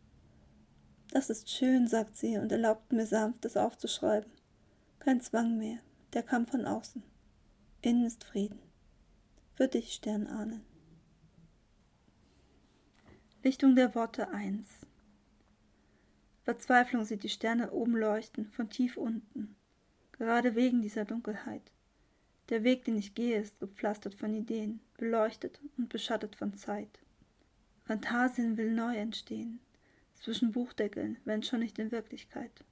Das 1.12 1.30
ist 1.30 1.50
schön, 1.50 1.88
sagt 1.88 2.18
sie 2.18 2.38
und 2.38 2.52
erlaubt 2.52 2.92
mir 2.92 3.06
sanft, 3.06 3.46
es 3.46 3.58
aufzuschreiben. 3.58 4.32
Kein 5.00 5.22
Zwang 5.22 5.58
mehr, 5.58 5.80
der 6.14 6.24
kam 6.24 6.48
von 6.48 6.66
außen. 6.66 7.04
Innen 7.82 8.06
ist 8.06 8.24
Frieden 8.24 8.67
für 9.58 9.68
dich, 9.68 9.92
Sternahnen. 9.94 10.62
Lichtung 13.42 13.76
der 13.76 13.96
Worte 13.96 14.30
1 14.30 14.68
Verzweiflung 16.44 17.06
sieht 17.06 17.24
die 17.24 17.30
Sterne 17.30 17.72
oben 17.72 17.98
leuchten, 17.98 18.52
von 18.52 18.70
tief 18.70 18.98
unten, 18.98 19.56
gerade 20.12 20.54
wegen 20.54 20.84
dieser 20.84 21.06
Dunkelheit. 21.06 21.72
Der 22.50 22.64
Weg, 22.64 22.86
den 22.86 22.98
ich 22.98 23.16
gehe, 23.16 23.42
ist 23.42 23.60
gepflastert 23.60 24.14
von 24.14 24.32
Ideen, 24.36 24.80
beleuchtet 25.00 25.60
und 25.76 25.90
beschattet 25.90 26.36
von 26.36 26.54
Zeit. 26.54 27.00
Phantasien 27.86 28.58
will 28.58 28.72
neu 28.72 28.96
entstehen, 28.96 29.60
zwischen 30.14 30.52
Buchdeckeln, 30.52 31.18
wenn 31.26 31.42
schon 31.42 31.62
nicht 31.62 31.80
in 31.80 31.92
Wirklichkeit. 31.92 32.64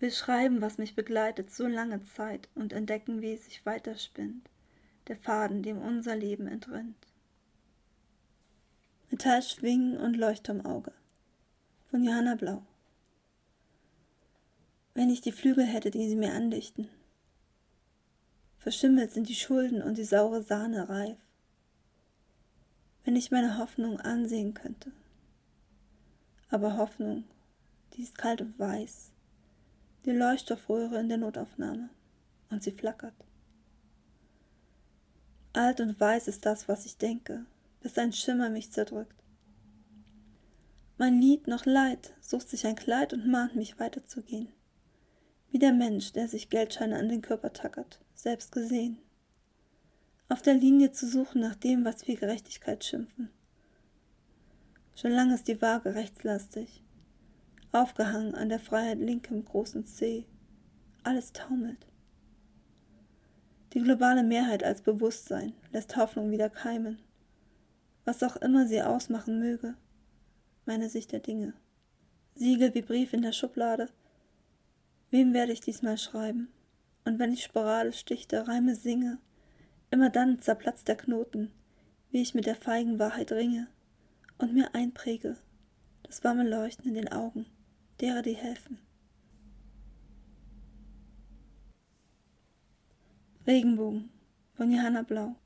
Will 0.00 0.10
schreiben, 0.10 0.60
was 0.60 0.78
mich 0.78 0.96
begleitet 0.96 1.52
so 1.52 1.68
lange 1.68 2.02
Zeit 2.02 2.48
und 2.56 2.72
entdecken, 2.72 3.22
wie 3.22 3.34
es 3.34 3.44
sich 3.44 3.64
weiterspinnt, 3.64 4.50
der 5.08 5.16
Faden, 5.16 5.62
dem 5.62 5.80
unser 5.80 6.16
Leben 6.16 6.46
entrinnt. 6.46 6.96
Metallschwingen 9.10 9.96
und 9.96 10.16
Leuchtturmauge 10.16 10.92
von 11.90 12.02
Johanna 12.02 12.34
Blau. 12.34 12.62
Wenn 14.94 15.10
ich 15.10 15.20
die 15.20 15.32
Flügel 15.32 15.64
hätte, 15.64 15.90
die 15.90 16.08
sie 16.08 16.16
mir 16.16 16.32
andichten. 16.32 16.88
Verschimmelt 18.58 19.12
sind 19.12 19.28
die 19.28 19.34
Schulden 19.34 19.82
und 19.82 19.96
die 19.96 20.04
saure 20.04 20.42
Sahne 20.42 20.88
reif. 20.88 21.18
Wenn 23.04 23.14
ich 23.14 23.30
meine 23.30 23.58
Hoffnung 23.58 24.00
ansehen 24.00 24.54
könnte. 24.54 24.90
Aber 26.48 26.76
Hoffnung, 26.76 27.24
die 27.92 28.02
ist 28.02 28.18
kalt 28.18 28.40
und 28.40 28.58
weiß, 28.58 29.12
die 30.04 30.12
Leuchtstoffröhre 30.12 30.98
in 30.98 31.08
der 31.08 31.18
Notaufnahme, 31.18 31.90
und 32.50 32.62
sie 32.62 32.72
flackert. 32.72 33.25
Alt 35.56 35.80
und 35.80 35.98
weiß 35.98 36.28
ist 36.28 36.44
das, 36.44 36.68
was 36.68 36.84
ich 36.84 36.98
denke, 36.98 37.46
bis 37.80 37.96
ein 37.96 38.12
Schimmer 38.12 38.50
mich 38.50 38.72
zerdrückt. 38.72 39.16
Mein 40.98 41.18
Lied 41.18 41.46
noch 41.46 41.64
Leid 41.64 42.12
sucht 42.20 42.50
sich 42.50 42.66
ein 42.66 42.76
Kleid 42.76 43.14
und 43.14 43.26
mahnt 43.26 43.56
mich 43.56 43.80
weiterzugehen. 43.80 44.48
Wie 45.50 45.58
der 45.58 45.72
Mensch, 45.72 46.12
der 46.12 46.28
sich 46.28 46.50
Geldscheine 46.50 46.98
an 46.98 47.08
den 47.08 47.22
Körper 47.22 47.54
tackert, 47.54 48.00
selbst 48.14 48.52
gesehen. 48.52 48.98
Auf 50.28 50.42
der 50.42 50.54
Linie 50.54 50.92
zu 50.92 51.08
suchen 51.08 51.40
nach 51.40 51.54
dem, 51.54 51.86
was 51.86 52.06
wir 52.06 52.16
Gerechtigkeit 52.16 52.84
schimpfen. 52.84 53.30
Schon 54.94 55.12
lange 55.12 55.34
ist 55.34 55.48
die 55.48 55.62
Waage 55.62 55.94
rechtslastig, 55.94 56.82
aufgehangen 57.72 58.34
an 58.34 58.50
der 58.50 58.60
Freiheit 58.60 58.98
linkem 58.98 59.42
großen 59.42 59.86
C. 59.86 60.26
Alles 61.02 61.32
taumelt. 61.32 61.86
Die 63.72 63.82
globale 63.82 64.22
Mehrheit 64.22 64.62
als 64.62 64.80
Bewusstsein 64.80 65.52
lässt 65.72 65.96
Hoffnung 65.96 66.30
wieder 66.30 66.48
keimen. 66.48 66.98
Was 68.04 68.22
auch 68.22 68.36
immer 68.36 68.66
sie 68.66 68.82
ausmachen 68.82 69.40
möge, 69.40 69.74
meine 70.64 70.88
Sicht 70.88 71.12
der 71.12 71.20
Dinge. 71.20 71.54
Siegel 72.34 72.74
wie 72.74 72.82
Brief 72.82 73.12
in 73.12 73.22
der 73.22 73.32
Schublade. 73.32 73.88
Wem 75.10 75.32
werde 75.32 75.52
ich 75.52 75.60
diesmal 75.60 75.98
schreiben? 75.98 76.48
Und 77.04 77.18
wenn 77.18 77.32
ich 77.32 77.44
sporadisch 77.44 78.04
dichte, 78.04 78.46
Reime 78.46 78.74
singe, 78.74 79.18
immer 79.90 80.10
dann 80.10 80.40
zerplatzt 80.40 80.88
der 80.88 80.96
Knoten, 80.96 81.50
wie 82.10 82.22
ich 82.22 82.34
mit 82.34 82.46
der 82.46 82.56
feigen 82.56 82.98
Wahrheit 82.98 83.32
ringe 83.32 83.68
und 84.38 84.54
mir 84.54 84.74
einpräge, 84.74 85.36
das 86.02 86.24
warme 86.24 86.48
Leuchten 86.48 86.88
in 86.88 86.94
den 86.94 87.10
Augen 87.10 87.46
derer, 88.00 88.22
die 88.22 88.36
helfen. 88.36 88.78
Regenbogen 93.46 94.10
von 94.56 94.72
Johanna 94.72 95.02
Blau. 95.02 95.36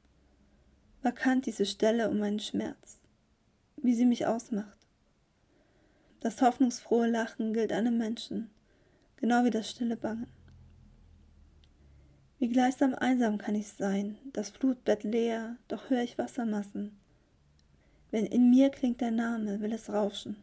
Vakant 1.03 1.45
diese 1.45 1.67
Stelle 1.67 2.09
um 2.09 2.19
meinen 2.19 2.41
Schmerz, 2.41 2.99
wie 3.77 3.93
sie 3.93 4.07
mich 4.07 4.25
ausmacht. 4.25 4.79
Das 6.21 6.41
hoffnungsfrohe 6.41 7.07
Lachen 7.07 7.53
gilt 7.53 7.75
einem 7.75 7.99
Menschen, 7.99 8.49
genau 9.17 9.45
wie 9.45 9.51
das 9.51 9.69
stille 9.69 9.99
Bangen. 9.99 10.33
Wie 12.39 12.49
gleichsam 12.49 12.95
einsam 12.95 13.37
kann 13.37 13.55
ich 13.55 13.69
sein, 13.69 14.17
das 14.33 14.49
Flutbett 14.49 15.05
leer, 15.05 15.59
doch 15.69 15.91
höre 15.91 16.03
ich 16.03 16.17
Wassermassen. 16.17 16.99
Wenn 18.11 18.25
in 18.25 18.49
mir 18.49 18.71
klingt 18.71 19.03
dein 19.03 19.17
Name, 19.17 19.61
will 19.61 19.75
es 19.75 19.91
rauschen. 19.91 20.37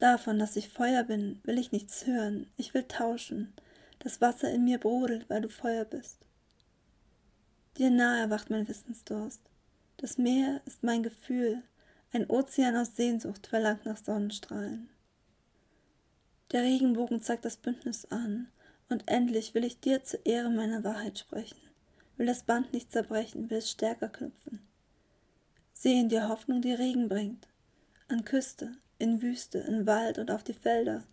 Davon, 0.00 0.40
dass 0.40 0.56
ich 0.56 0.68
Feuer 0.68 1.04
bin, 1.04 1.38
will 1.44 1.58
ich 1.60 1.70
nichts 1.70 2.08
hören, 2.08 2.48
ich 2.56 2.74
will 2.74 2.82
tauschen. 2.82 3.52
Das 4.00 4.20
Wasser 4.20 4.50
in 4.50 4.64
mir 4.64 4.78
brodelt, 4.78 5.30
weil 5.30 5.42
du 5.42 5.48
Feuer 5.48 5.84
bist. 5.84 6.18
Dir 7.80 7.88
nahe 7.90 8.20
erwacht 8.20 8.50
mein 8.50 8.68
Wissensdurst. 8.68 9.40
Das 9.96 10.18
Meer 10.18 10.60
ist 10.66 10.82
mein 10.82 11.02
Gefühl, 11.02 11.62
ein 12.12 12.28
Ozean 12.28 12.76
aus 12.76 12.94
Sehnsucht 12.94 13.46
verlangt 13.46 13.86
nach 13.86 13.96
Sonnenstrahlen. 13.96 14.90
Der 16.52 16.60
Regenbogen 16.60 17.22
zeigt 17.22 17.46
das 17.46 17.56
Bündnis 17.56 18.04
an, 18.10 18.48
und 18.90 19.08
endlich 19.08 19.54
will 19.54 19.64
ich 19.64 19.80
dir 19.80 20.04
zur 20.04 20.26
Ehre 20.26 20.50
meiner 20.50 20.84
Wahrheit 20.84 21.20
sprechen, 21.20 21.56
will 22.18 22.26
das 22.26 22.42
Band 22.42 22.70
nicht 22.74 22.92
zerbrechen, 22.92 23.48
will 23.48 23.56
es 23.56 23.70
stärker 23.70 24.10
knüpfen. 24.10 24.60
Seh 25.72 25.98
in 25.98 26.10
dir 26.10 26.28
Hoffnung, 26.28 26.60
die 26.60 26.74
Regen 26.74 27.08
bringt, 27.08 27.48
an 28.08 28.26
Küste, 28.26 28.72
in 28.98 29.22
Wüste, 29.22 29.56
in 29.56 29.86
Wald 29.86 30.18
und 30.18 30.30
auf 30.30 30.44
die 30.44 30.52
Felder. 30.52 31.04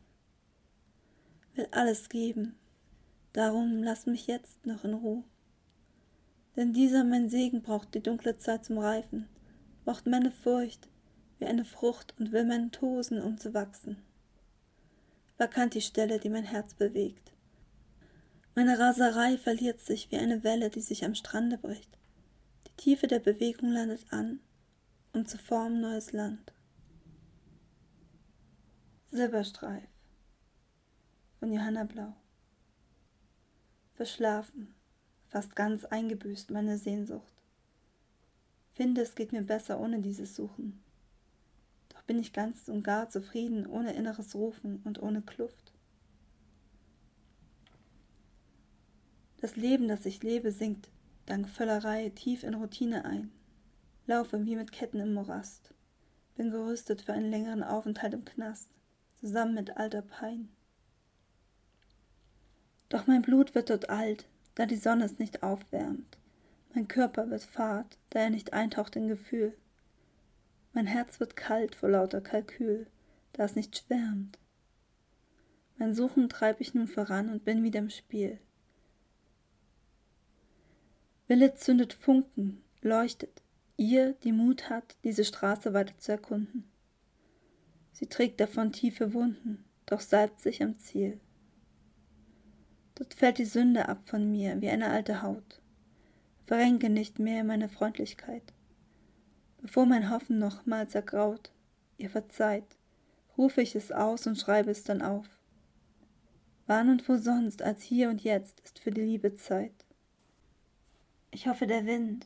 Will 1.56 1.70
alles 1.72 2.10
geben, 2.10 2.58
darum 3.32 3.84
lass 3.84 4.06
mich 4.06 4.28
jetzt 4.28 4.66
noch 4.66 4.84
in 4.84 4.96
Ruhe. 4.96 5.24
Denn 6.58 6.74
dieser 6.74 7.06
mein 7.06 7.30
Segen 7.30 7.62
braucht 7.62 7.94
die 7.94 8.04
dunkle 8.04 8.38
Zeit 8.38 8.66
zum 8.66 8.80
Reifen, 8.80 9.30
braucht 9.86 10.06
meine 10.06 10.32
Furcht 10.32 10.90
wie 11.40 11.46
eine 11.46 11.64
Frucht 11.64 12.14
und 12.20 12.34
will 12.34 12.44
meinen 12.44 12.72
Tosen, 12.72 13.22
um 13.22 13.38
zu 13.38 13.54
wachsen 13.54 13.98
vakant 15.38 15.76
die 15.76 15.82
Stelle, 15.82 16.20
die 16.20 16.30
mein 16.30 16.44
Herz 16.44 16.74
bewegt. 16.74 17.32
Meine 18.56 18.80
Raserei 18.80 19.38
verliert 19.38 19.80
sich 19.80 20.12
wie 20.12 20.18
eine 20.18 20.44
Welle, 20.44 20.70
die 20.70 20.82
sich 20.82 21.06
am 21.06 21.14
Strande 21.14 21.58
bricht. 21.58 21.98
Die 22.68 22.76
Tiefe 22.76 23.08
der 23.08 23.20
Bewegung 23.20 23.72
landet 23.72 24.06
an, 24.12 24.40
um 25.14 25.26
zu 25.26 25.38
formen 25.38 25.82
neues 25.82 26.12
Land. 26.12 26.54
Silberstreif 29.12 29.88
von 31.40 31.54
Johanna 31.54 31.84
Blau. 31.84 32.16
Verschlafen, 33.94 34.74
fast 35.28 35.56
ganz 35.56 35.86
eingebüßt 35.86 36.52
meine 36.52 36.78
Sehnsucht. 36.78 37.34
Finde, 38.74 39.02
es 39.02 39.16
geht 39.16 39.32
mir 39.32 39.42
besser 39.42 39.80
ohne 39.80 40.00
dieses 40.00 40.36
Suchen 40.36 40.80
bin 42.08 42.18
ich 42.20 42.34
ganz 42.34 42.70
und 42.70 42.84
gar 42.84 43.10
zufrieden, 43.10 43.68
ohne 43.68 43.94
inneres 43.94 44.34
Rufen 44.34 44.82
und 44.86 45.02
ohne 45.04 45.22
Kluft. 45.22 45.74
Das 49.42 49.56
Leben, 49.56 49.88
das 49.88 50.06
ich 50.06 50.24
lebe, 50.24 50.52
sinkt 50.52 50.90
dank 51.28 51.48
Völlerei 51.50 52.10
tief 52.10 52.44
in 52.44 52.54
Routine 52.54 53.04
ein, 53.04 53.30
laufe 54.08 54.46
wie 54.46 54.56
mit 54.56 54.72
Ketten 54.72 55.02
im 55.02 55.14
Morast, 55.14 55.74
bin 56.36 56.50
gerüstet 56.50 57.02
für 57.02 57.14
einen 57.14 57.30
längeren 57.30 57.64
Aufenthalt 57.64 58.14
im 58.14 58.24
Knast, 58.24 58.70
zusammen 59.20 59.54
mit 59.54 59.76
alter 59.76 60.02
Pein. 60.02 60.48
Doch 62.88 63.06
mein 63.06 63.22
Blut 63.22 63.54
wird 63.54 63.70
dort 63.70 63.90
alt, 63.90 64.26
da 64.58 64.66
die 64.66 64.76
Sonne 64.76 65.06
es 65.06 65.20
nicht 65.20 65.44
aufwärmt, 65.44 66.18
mein 66.74 66.88
Körper 66.88 67.30
wird 67.30 67.44
fad, 67.44 68.00
da 68.10 68.22
er 68.22 68.32
nicht 68.32 68.54
eintaucht 68.54 68.96
in 68.96 69.08
Gefühl, 69.08 69.56
mein 70.74 70.88
Herz 70.88 71.20
wird 71.20 71.36
kalt 71.36 71.76
vor 71.76 71.90
lauter 71.90 72.22
Kalkül, 72.22 72.88
da 73.34 73.46
es 73.46 73.56
nicht 73.56 73.78
schwärmt. 73.78 74.40
Mein 75.78 75.94
Suchen 75.94 76.28
treib 76.28 76.60
ich 76.60 76.74
nun 76.74 76.88
voran 76.88 77.30
und 77.30 77.46
bin 77.46 77.64
wieder 77.64 77.80
im 77.80 77.92
Spiel. 77.92 78.40
Wille 81.28 81.54
zündet 81.54 81.94
Funken, 81.94 82.64
leuchtet, 82.82 83.44
ihr, 83.76 84.14
die 84.24 84.32
Mut 84.32 84.72
hat, 84.72 84.98
diese 85.04 85.24
Straße 85.24 85.76
weiter 85.76 86.00
zu 86.00 86.14
erkunden. 86.14 86.64
Sie 87.92 88.08
trägt 88.08 88.40
davon 88.40 88.72
tiefe 88.72 89.14
Wunden, 89.14 89.66
doch 89.86 90.00
salbt 90.00 90.42
sich 90.42 90.64
am 90.64 90.80
Ziel. 90.80 91.20
Dort 92.98 93.14
fällt 93.14 93.38
die 93.38 93.46
Sünde 93.46 93.88
ab 93.90 94.00
von 94.06 94.32
mir 94.32 94.60
wie 94.62 94.70
eine 94.70 94.90
alte 94.90 95.22
Haut. 95.22 95.62
Verrenke 96.46 96.90
nicht 96.90 97.20
mehr 97.20 97.44
meine 97.44 97.70
Freundlichkeit 97.70 98.54
bevor 99.68 99.86
mein 99.86 100.10
Hoffen 100.10 100.40
nochmals 100.40 100.96
ergraut, 100.96 101.52
ihr 101.98 102.10
verzeiht, 102.10 102.78
rufe 103.38 103.62
ich 103.62 103.76
es 103.76 103.92
aus 103.92 104.26
und 104.28 104.38
schreibe 104.38 104.72
es 104.72 104.84
dann 104.84 105.02
auf. 105.02 105.28
Wann 106.68 106.90
und 106.90 107.08
wo 107.08 107.18
sonst 107.18 107.62
als 107.62 107.84
hier 107.84 108.10
und 108.10 108.24
jetzt 108.24 108.60
ist 108.62 108.80
für 108.80 108.92
die 108.92 109.02
Liebe 109.02 109.36
Zeit. 109.36 109.74
Ich 111.32 111.48
hoffe 111.48 111.68
der 111.68 111.86
Wind 111.86 112.26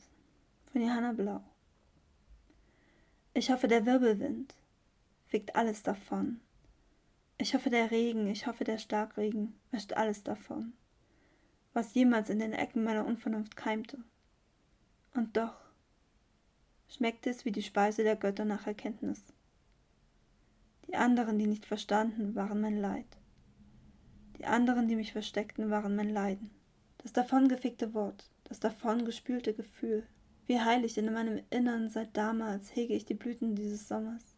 von 0.71 0.81
Johanna 0.81 1.13
Blau. 1.13 1.41
Ich 3.33 3.51
hoffe 3.51 3.67
der 3.67 3.85
Wirbelwind 3.85 4.53
fegt 5.27 5.55
alles 5.55 5.81
davon. 5.81 6.41
Ich 7.41 7.55
hoffe 7.55 7.71
der 7.71 7.89
Regen, 7.89 8.27
ich 8.27 8.45
hoffe 8.45 8.65
der 8.65 8.77
Starkregen 8.77 9.55
wäscht 9.71 9.93
alles 9.93 10.23
davon, 10.23 10.73
was 11.73 11.95
jemals 11.95 12.29
in 12.29 12.37
den 12.37 12.53
Ecken 12.53 12.83
meiner 12.83 13.03
Unvernunft 13.03 13.55
keimte. 13.55 13.97
Und 15.15 15.35
doch, 15.35 15.55
schmeckte 16.87 17.31
es 17.31 17.43
wie 17.43 17.51
die 17.51 17.63
Speise 17.63 18.03
der 18.03 18.15
Götter 18.15 18.45
nach 18.45 18.67
Erkenntnis. 18.67 19.33
Die 20.85 20.93
anderen, 20.93 21.39
die 21.39 21.47
nicht 21.47 21.65
verstanden, 21.65 22.35
waren 22.35 22.61
mein 22.61 22.77
Leid. 22.77 23.17
Die 24.37 24.45
anderen, 24.45 24.87
die 24.87 24.95
mich 24.95 25.11
versteckten, 25.11 25.71
waren 25.71 25.95
mein 25.95 26.13
Leiden. 26.13 26.51
Das 26.99 27.11
davongefickte 27.11 27.95
Wort, 27.95 28.29
das 28.43 28.59
davongespülte 28.59 29.55
Gefühl, 29.55 30.05
wie 30.45 30.59
heilig 30.59 30.95
in 30.95 31.11
meinem 31.11 31.41
Innern 31.49 31.89
seit 31.89 32.15
damals 32.15 32.75
hege 32.75 32.93
ich 32.93 33.05
die 33.05 33.15
Blüten 33.15 33.55
dieses 33.55 33.87
Sommers. 33.87 34.30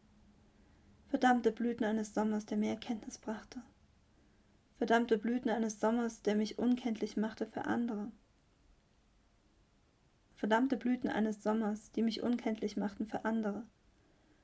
Verdammte 1.14 1.52
Blüten 1.52 1.86
eines 1.86 2.16
Sommers, 2.16 2.48
der 2.48 2.58
mir 2.58 2.72
Erkenntnis 2.72 3.20
brachte. 3.20 3.62
Verdammte 4.80 5.20
Blüten 5.20 5.52
eines 5.52 5.80
Sommers, 5.80 6.24
der 6.24 6.34
mich 6.34 6.58
unkenntlich 6.58 7.18
machte 7.18 7.46
für 7.46 7.66
andere. 7.66 8.12
Verdammte 10.34 10.76
Blüten 10.76 11.12
eines 11.12 11.44
Sommers, 11.44 11.92
die 11.92 12.02
mich 12.02 12.24
unkenntlich 12.24 12.78
machten 12.78 13.06
für 13.06 13.26
andere. 13.26 13.62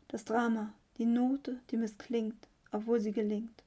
Das 0.10 0.26
Drama, 0.26 0.72
die 1.00 1.08
Note, 1.08 1.60
die 1.72 1.78
missklingt, 1.78 2.48
obwohl 2.72 3.00
sie 3.00 3.14
gelingt. 3.14 3.64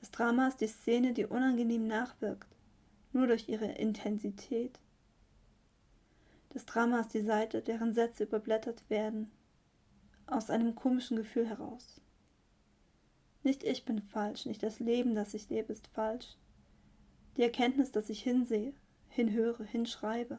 Das 0.00 0.10
Drama 0.10 0.48
ist 0.48 0.62
die 0.62 0.66
Szene, 0.66 1.12
die 1.12 1.26
unangenehm 1.26 1.86
nachwirkt, 1.86 2.48
nur 3.12 3.26
durch 3.26 3.50
ihre 3.50 3.66
Intensität. 3.66 4.80
Das 6.54 6.64
Drama 6.64 7.00
ist 7.00 7.12
die 7.12 7.20
Seite, 7.20 7.60
deren 7.60 7.92
Sätze 7.92 8.24
überblättert 8.24 8.88
werden, 8.88 9.30
aus 10.26 10.50
einem 10.50 10.74
komischen 10.74 11.16
Gefühl 11.16 11.48
heraus. 11.48 12.00
Nicht 13.42 13.62
ich 13.62 13.84
bin 13.84 14.00
falsch, 14.00 14.46
nicht 14.46 14.62
das 14.62 14.80
Leben, 14.80 15.14
das 15.14 15.34
ich 15.34 15.50
lebe, 15.50 15.72
ist 15.72 15.86
falsch. 15.88 16.36
Die 17.36 17.42
Erkenntnis, 17.42 17.92
dass 17.92 18.08
ich 18.08 18.22
hinsehe, 18.22 18.72
hinhöre, 19.08 19.64
hinschreibe 19.64 20.38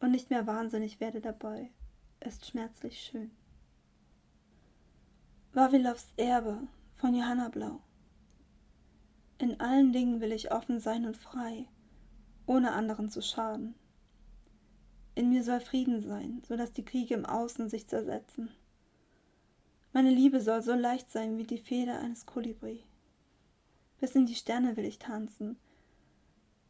und 0.00 0.12
nicht 0.12 0.30
mehr 0.30 0.46
wahnsinnig 0.46 1.00
werde 1.00 1.20
dabei, 1.20 1.70
ist 2.20 2.46
schmerzlich 2.46 3.00
schön. 3.00 3.32
Wawilows 5.52 6.12
Erbe 6.16 6.68
von 6.92 7.14
Johanna 7.14 7.48
Blau 7.48 7.80
In 9.38 9.60
allen 9.60 9.92
Dingen 9.92 10.20
will 10.20 10.32
ich 10.32 10.52
offen 10.52 10.80
sein 10.80 11.04
und 11.04 11.16
frei, 11.16 11.66
ohne 12.46 12.72
anderen 12.72 13.10
zu 13.10 13.20
schaden. 13.20 13.74
In 15.14 15.28
mir 15.28 15.44
soll 15.44 15.60
Frieden 15.60 16.00
sein, 16.00 16.42
so 16.46 16.56
dass 16.56 16.72
die 16.72 16.84
Kriege 16.84 17.14
im 17.14 17.26
Außen 17.26 17.68
sich 17.68 17.86
zersetzen. 17.86 18.50
Meine 19.94 20.10
Liebe 20.10 20.40
soll 20.40 20.62
so 20.62 20.72
leicht 20.72 21.10
sein 21.10 21.36
wie 21.36 21.44
die 21.44 21.58
Feder 21.58 22.00
eines 22.00 22.24
Kolibri. 22.24 22.82
Bis 24.00 24.14
in 24.14 24.24
die 24.24 24.34
Sterne 24.34 24.76
will 24.76 24.86
ich 24.86 24.98
tanzen. 24.98 25.58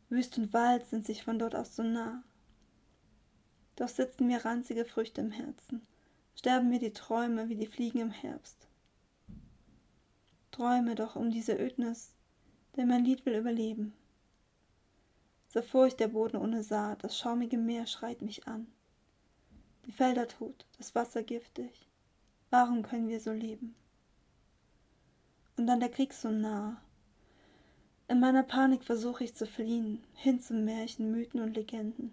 Wüst 0.08 0.37
und 0.38 0.52
Wald 0.52 0.87
sind 0.87 1.06
sich 1.06 1.22
von 1.22 1.38
dort 1.38 1.54
aus 1.54 1.76
so 1.76 1.85
nah. 1.85 2.24
Doch 3.76 3.88
sitzen 3.88 4.26
mir 4.26 4.44
ranzige 4.44 4.85
Früchte 4.85 5.20
im 5.20 5.30
Herzen, 5.30 5.87
sterben 6.35 6.68
mir 6.68 6.80
die 6.80 6.92
Träume 6.92 7.48
wie 7.48 7.54
die 7.54 7.68
Fliegen 7.68 8.00
im 8.00 8.11
Herbst. 8.11 8.66
Träume 10.50 10.96
doch 10.96 11.14
um 11.14 11.30
diese 11.30 11.54
Ödnis, 11.54 12.12
denn 12.76 12.88
mein 12.88 13.04
Lied 13.04 13.24
will 13.24 13.37
überleben. 13.37 13.94
So 15.48 15.62
furcht 15.62 16.00
der 16.00 16.08
Boden 16.08 16.37
ohne 16.37 16.62
Saat, 16.62 17.04
das 17.04 17.16
schaumige 17.16 17.56
Meer 17.56 17.87
schreit 17.87 18.20
mich 18.20 18.48
an. 18.48 18.66
Die 19.87 19.92
Felder 19.92 20.26
tot, 20.26 20.66
das 20.76 20.94
Wasser 20.94 21.22
giftig. 21.22 21.88
Warum 22.52 22.82
können 22.82 23.08
wir 23.08 23.18
so 23.18 23.32
leben? 23.32 23.74
Und 25.56 25.66
dann 25.66 25.80
der 25.80 25.88
Krieg 25.88 26.12
so 26.12 26.30
nah. 26.30 26.82
In 28.08 28.20
meiner 28.20 28.42
Panik 28.42 28.84
versuche 28.84 29.24
ich 29.24 29.34
zu 29.34 29.46
fliehen, 29.46 30.04
hin 30.12 30.38
zu 30.38 30.52
Märchen, 30.52 31.10
Mythen 31.10 31.40
und 31.40 31.56
Legenden. 31.56 32.12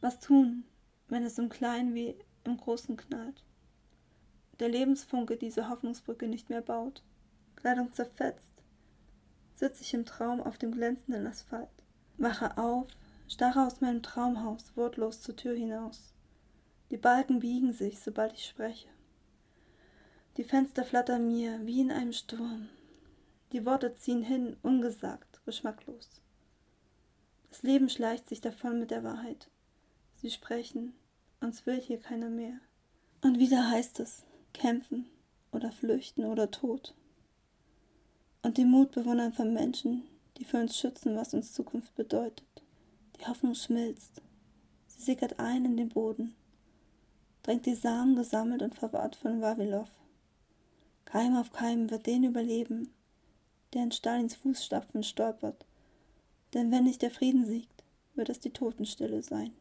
Was 0.00 0.18
tun, 0.18 0.64
wenn 1.06 1.22
es 1.22 1.38
im 1.38 1.48
Kleinen 1.48 1.94
wie 1.94 2.16
im 2.42 2.56
Großen 2.56 2.96
knallt? 2.96 3.44
Der 4.58 4.68
Lebensfunke 4.68 5.36
diese 5.36 5.68
Hoffnungsbrücke 5.68 6.26
nicht 6.26 6.50
mehr 6.50 6.62
baut, 6.62 7.04
Kleidung 7.54 7.92
zerfetzt, 7.92 8.52
sitze 9.54 9.82
ich 9.82 9.94
im 9.94 10.04
Traum 10.04 10.40
auf 10.40 10.58
dem 10.58 10.72
glänzenden 10.72 11.28
Asphalt, 11.28 11.68
wache 12.18 12.58
auf, 12.58 12.88
starre 13.28 13.64
aus 13.64 13.80
meinem 13.80 14.02
Traumhaus 14.02 14.76
wortlos 14.76 15.22
zur 15.22 15.36
Tür 15.36 15.54
hinaus. 15.54 16.15
Die 16.90 16.96
Balken 16.96 17.40
biegen 17.40 17.72
sich, 17.72 17.98
sobald 17.98 18.34
ich 18.34 18.46
spreche. 18.46 18.88
Die 20.36 20.44
Fenster 20.44 20.84
flattern 20.84 21.26
mir 21.26 21.64
wie 21.66 21.80
in 21.80 21.90
einem 21.90 22.12
Sturm. 22.12 22.68
Die 23.52 23.64
Worte 23.64 23.96
ziehen 23.96 24.22
hin, 24.22 24.56
ungesagt, 24.62 25.40
geschmacklos. 25.44 26.20
Das 27.48 27.62
Leben 27.62 27.88
schleicht 27.88 28.28
sich 28.28 28.40
davon 28.40 28.78
mit 28.78 28.90
der 28.90 29.02
Wahrheit. 29.02 29.48
Sie 30.16 30.30
sprechen, 30.30 30.94
uns 31.40 31.66
will 31.66 31.80
hier 31.80 31.98
keiner 31.98 32.28
mehr. 32.28 32.58
Und 33.20 33.38
wieder 33.38 33.70
heißt 33.70 33.98
es, 33.98 34.24
kämpfen 34.52 35.06
oder 35.52 35.72
flüchten 35.72 36.24
oder 36.24 36.50
Tod. 36.50 36.94
Und 38.42 38.58
den 38.58 38.70
Mut 38.70 38.92
bewundern 38.92 39.32
von 39.32 39.52
Menschen, 39.52 40.04
die 40.36 40.44
für 40.44 40.58
uns 40.58 40.78
schützen, 40.78 41.16
was 41.16 41.34
uns 41.34 41.52
Zukunft 41.52 41.96
bedeutet. 41.96 42.46
Die 43.18 43.26
Hoffnung 43.26 43.54
schmilzt. 43.54 44.22
Sie 44.86 45.02
sickert 45.02 45.40
ein 45.40 45.64
in 45.64 45.76
den 45.76 45.88
Boden 45.88 46.36
drängt 47.46 47.64
die 47.66 47.76
Samen 47.76 48.16
gesammelt 48.16 48.60
und 48.60 48.74
verwahrt 48.74 49.14
von 49.14 49.40
Wawilow. 49.40 49.86
Keim 51.04 51.36
auf 51.36 51.52
Keim 51.52 51.92
wird 51.92 52.06
den 52.06 52.24
überleben, 52.24 52.92
der 53.72 53.84
in 53.84 53.92
Stalins 53.92 54.34
Fußstapfen 54.34 55.04
stolpert, 55.04 55.64
denn 56.54 56.72
wenn 56.72 56.82
nicht 56.82 57.02
der 57.02 57.12
Frieden 57.12 57.46
siegt, 57.46 57.84
wird 58.16 58.30
es 58.30 58.40
die 58.40 58.50
Totenstille 58.50 59.22
sein. 59.22 59.52